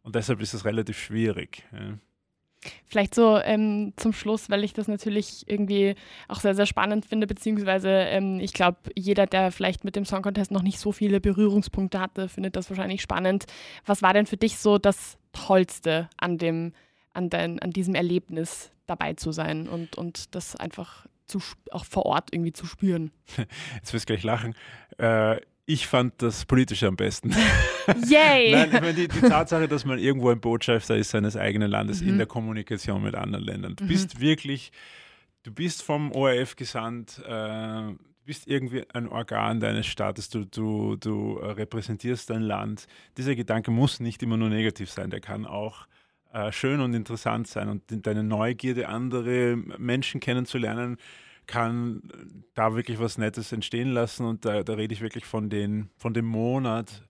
Und 0.02 0.14
deshalb 0.14 0.40
ist 0.40 0.54
es 0.54 0.64
relativ 0.64 0.98
schwierig. 0.98 1.64
Ja. 1.72 1.98
Vielleicht 2.86 3.14
so 3.14 3.38
ähm, 3.38 3.92
zum 3.96 4.12
Schluss, 4.12 4.50
weil 4.50 4.64
ich 4.64 4.74
das 4.74 4.86
natürlich 4.86 5.44
irgendwie 5.46 5.94
auch 6.28 6.40
sehr, 6.40 6.54
sehr 6.54 6.66
spannend 6.66 7.06
finde, 7.06 7.26
beziehungsweise 7.26 7.88
ähm, 7.88 8.38
ich 8.40 8.52
glaube, 8.52 8.78
jeder, 8.96 9.26
der 9.26 9.50
vielleicht 9.50 9.84
mit 9.84 9.96
dem 9.96 10.04
Song 10.04 10.22
Contest 10.22 10.50
noch 10.50 10.62
nicht 10.62 10.78
so 10.78 10.92
viele 10.92 11.20
Berührungspunkte 11.20 12.00
hatte, 12.00 12.28
findet 12.28 12.56
das 12.56 12.68
wahrscheinlich 12.68 13.00
spannend. 13.00 13.46
Was 13.86 14.02
war 14.02 14.12
denn 14.12 14.26
für 14.26 14.36
dich 14.36 14.58
so 14.58 14.78
das 14.78 15.18
Tollste 15.32 16.10
an, 16.18 16.36
dem, 16.36 16.72
an, 17.14 17.30
dein, 17.30 17.58
an 17.60 17.70
diesem 17.70 17.94
Erlebnis 17.94 18.70
dabei 18.86 19.14
zu 19.14 19.32
sein 19.32 19.68
und, 19.68 19.96
und 19.96 20.34
das 20.34 20.56
einfach 20.56 21.06
zu, 21.26 21.40
auch 21.70 21.84
vor 21.84 22.04
Ort 22.04 22.28
irgendwie 22.32 22.52
zu 22.52 22.66
spüren? 22.66 23.10
Jetzt 23.76 23.94
wirst 23.94 24.08
du 24.08 24.12
gleich 24.12 24.24
lachen. 24.24 24.54
Äh, 24.98 25.40
ich 25.72 25.86
fand 25.86 26.20
das 26.20 26.44
Politische 26.46 26.88
am 26.88 26.96
besten. 26.96 27.30
Yay! 28.08 28.50
Nein, 28.50 28.70
ich 28.72 28.80
meine, 28.80 28.94
die, 28.94 29.06
die, 29.06 29.20
Tatsache, 29.20 29.68
dass 29.68 29.84
man 29.84 30.00
irgendwo 30.00 30.30
ein 30.30 30.40
Botschafter 30.40 30.96
ist 30.96 31.10
seines 31.10 31.36
eigenen 31.36 31.70
Landes 31.70 32.02
mhm. 32.02 32.08
in 32.08 32.18
der 32.18 32.26
Kommunikation 32.26 33.02
mit 33.02 33.14
anderen 33.14 33.44
Ländern. 33.44 33.76
Du 33.76 33.84
mhm. 33.84 33.88
bist 33.88 34.20
wirklich, 34.20 34.72
du 35.44 35.52
bist 35.52 35.82
vom 35.82 36.10
ORF 36.10 36.56
gesandt, 36.56 37.22
äh, 37.24 37.30
du 37.30 37.96
bist 38.24 38.48
irgendwie 38.48 38.84
ein 38.92 39.06
Organ 39.08 39.60
deines 39.60 39.86
Staates, 39.86 40.28
du, 40.28 40.44
du, 40.44 40.96
du 40.96 41.34
repräsentierst 41.34 42.30
dein 42.30 42.42
Land. 42.42 42.88
Dieser 43.16 43.36
Gedanke 43.36 43.70
muss 43.70 44.00
nicht 44.00 44.22
immer 44.24 44.36
nur 44.36 44.48
negativ 44.48 44.90
sein, 44.90 45.10
der 45.10 45.20
kann 45.20 45.46
auch 45.46 45.86
äh, 46.32 46.50
schön 46.50 46.80
und 46.80 46.94
interessant 46.94 47.46
sein 47.46 47.68
und 47.68 47.82
deine 47.88 48.24
Neugierde, 48.24 48.88
andere 48.88 49.56
Menschen 49.78 50.18
kennenzulernen, 50.18 50.96
kann 51.46 52.02
da 52.54 52.74
wirklich 52.74 52.98
was 52.98 53.18
Nettes 53.18 53.52
entstehen 53.52 53.92
lassen 53.92 54.24
und 54.26 54.44
da, 54.44 54.62
da 54.62 54.74
rede 54.74 54.94
ich 54.94 55.00
wirklich 55.00 55.24
von, 55.24 55.50
den, 55.50 55.90
von 55.96 56.14
dem 56.14 56.26
Monat 56.26 57.06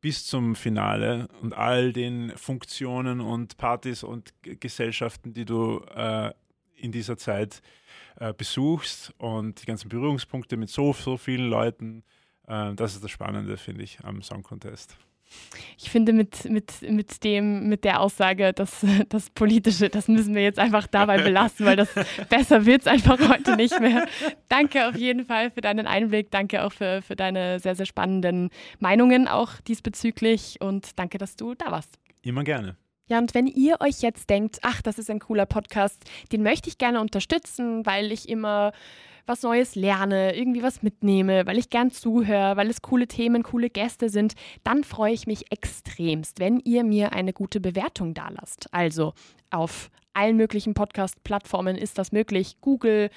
bis 0.00 0.26
zum 0.26 0.54
Finale 0.56 1.28
und 1.42 1.54
all 1.54 1.92
den 1.92 2.32
Funktionen 2.36 3.20
und 3.20 3.56
Partys 3.58 4.02
und 4.02 4.32
Gesellschaften, 4.42 5.34
die 5.34 5.44
du 5.44 5.84
äh, 5.94 6.32
in 6.76 6.92
dieser 6.92 7.16
Zeit 7.16 7.60
äh, 8.16 8.32
besuchst 8.32 9.12
und 9.18 9.60
die 9.62 9.66
ganzen 9.66 9.88
Berührungspunkte 9.88 10.56
mit 10.56 10.70
so, 10.70 10.92
so 10.92 11.16
vielen 11.16 11.48
Leuten. 11.48 12.02
Äh, 12.46 12.74
das 12.74 12.94
ist 12.94 13.04
das 13.04 13.10
Spannende, 13.10 13.56
finde 13.56 13.82
ich, 13.82 14.00
am 14.02 14.22
Song 14.22 14.42
Contest. 14.42 14.96
Ich 15.78 15.90
finde 15.90 16.12
mit, 16.12 16.44
mit, 16.50 16.82
mit 16.82 17.24
dem, 17.24 17.68
mit 17.68 17.84
der 17.84 18.00
Aussage, 18.00 18.52
dass 18.52 18.84
das 19.08 19.30
Politische, 19.30 19.88
das 19.88 20.08
müssen 20.08 20.34
wir 20.34 20.42
jetzt 20.42 20.58
einfach 20.58 20.86
dabei 20.86 21.18
belassen, 21.18 21.66
weil 21.66 21.76
das 21.76 21.88
besser 22.28 22.66
wird 22.66 22.82
es 22.82 22.86
einfach 22.86 23.18
heute 23.28 23.56
nicht 23.56 23.78
mehr. 23.80 24.06
Danke 24.48 24.88
auf 24.88 24.96
jeden 24.96 25.24
Fall 25.24 25.50
für 25.50 25.60
deinen 25.60 25.86
Einblick. 25.86 26.30
Danke 26.30 26.64
auch 26.64 26.72
für, 26.72 27.02
für 27.02 27.16
deine 27.16 27.60
sehr, 27.60 27.74
sehr 27.74 27.86
spannenden 27.86 28.50
Meinungen 28.78 29.28
auch 29.28 29.60
diesbezüglich 29.66 30.60
und 30.60 30.98
danke, 30.98 31.18
dass 31.18 31.36
du 31.36 31.54
da 31.54 31.70
warst. 31.70 31.98
Immer 32.22 32.44
gerne. 32.44 32.76
Ja, 33.10 33.18
und 33.18 33.34
wenn 33.34 33.48
ihr 33.48 33.80
euch 33.80 34.02
jetzt 34.02 34.30
denkt, 34.30 34.58
ach, 34.62 34.82
das 34.82 34.98
ist 34.98 35.10
ein 35.10 35.18
cooler 35.18 35.44
Podcast, 35.44 36.08
den 36.30 36.44
möchte 36.44 36.68
ich 36.68 36.78
gerne 36.78 37.00
unterstützen, 37.00 37.84
weil 37.84 38.12
ich 38.12 38.28
immer 38.28 38.72
was 39.26 39.42
Neues 39.42 39.74
lerne, 39.74 40.36
irgendwie 40.36 40.62
was 40.62 40.82
mitnehme, 40.82 41.46
weil 41.46 41.58
ich 41.58 41.70
gern 41.70 41.90
zuhöre, 41.90 42.56
weil 42.56 42.70
es 42.70 42.82
coole 42.82 43.06
Themen, 43.06 43.42
coole 43.42 43.70
Gäste 43.70 44.08
sind, 44.08 44.34
dann 44.64 44.84
freue 44.84 45.12
ich 45.12 45.26
mich 45.26 45.50
extremst, 45.52 46.40
wenn 46.40 46.60
ihr 46.60 46.84
mir 46.84 47.12
eine 47.12 47.32
gute 47.32 47.60
Bewertung 47.60 48.14
dalasst. 48.14 48.68
Also 48.72 49.12
auf 49.50 49.90
allen 50.12 50.36
möglichen 50.36 50.74
Podcast-Plattformen 50.74 51.76
ist 51.76 51.98
das 51.98 52.12
möglich. 52.12 52.56
Google, 52.60 53.10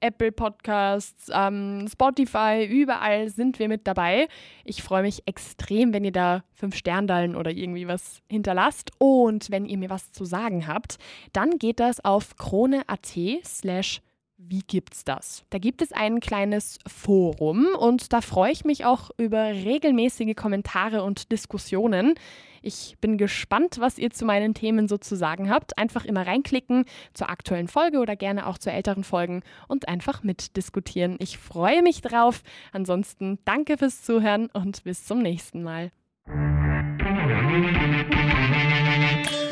Apple 0.00 0.32
Podcasts, 0.32 1.30
ähm, 1.32 1.86
Spotify, 1.90 2.66
überall 2.68 3.28
sind 3.28 3.58
wir 3.58 3.68
mit 3.68 3.86
dabei. 3.86 4.28
Ich 4.64 4.82
freue 4.82 5.02
mich 5.02 5.22
extrem, 5.26 5.92
wenn 5.92 6.04
ihr 6.04 6.12
da 6.12 6.42
fünf 6.52 6.74
Sterndallen 6.74 7.36
oder 7.36 7.50
irgendwie 7.50 7.86
was 7.86 8.20
hinterlasst. 8.28 8.90
Und 8.98 9.50
wenn 9.50 9.66
ihr 9.66 9.78
mir 9.78 9.90
was 9.90 10.12
zu 10.12 10.24
sagen 10.24 10.66
habt, 10.66 10.98
dann 11.32 11.58
geht 11.58 11.80
das 11.80 12.04
auf 12.04 12.36
krone.at 12.36 13.16
slash 13.44 14.00
wie 14.48 14.62
gibt's 14.66 15.04
das? 15.04 15.44
Da 15.50 15.58
gibt 15.58 15.82
es 15.82 15.92
ein 15.92 16.20
kleines 16.20 16.78
Forum 16.86 17.68
und 17.78 18.12
da 18.12 18.20
freue 18.20 18.52
ich 18.52 18.64
mich 18.64 18.84
auch 18.84 19.10
über 19.16 19.44
regelmäßige 19.44 20.34
Kommentare 20.34 21.02
und 21.02 21.30
Diskussionen. 21.30 22.14
Ich 22.62 22.96
bin 23.00 23.16
gespannt, 23.16 23.76
was 23.78 23.96
ihr 23.96 24.10
zu 24.10 24.24
meinen 24.24 24.54
Themen 24.54 24.88
so 24.88 24.98
zu 24.98 25.16
sagen 25.16 25.50
habt. 25.50 25.78
Einfach 25.78 26.04
immer 26.04 26.26
reinklicken 26.26 26.84
zur 27.14 27.30
aktuellen 27.30 27.68
Folge 27.68 27.98
oder 27.98 28.16
gerne 28.16 28.46
auch 28.46 28.58
zu 28.58 28.70
älteren 28.70 29.04
Folgen 29.04 29.42
und 29.68 29.88
einfach 29.88 30.22
mitdiskutieren. 30.22 31.16
Ich 31.20 31.38
freue 31.38 31.82
mich 31.82 32.02
drauf. 32.02 32.42
Ansonsten 32.72 33.38
danke 33.44 33.78
fürs 33.78 34.02
Zuhören 34.02 34.48
und 34.52 34.84
bis 34.84 35.06
zum 35.06 35.22
nächsten 35.22 35.62
Mal. 35.62 35.90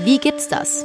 Wie 0.05 0.19
gibt's 0.19 0.49
das? 0.49 0.85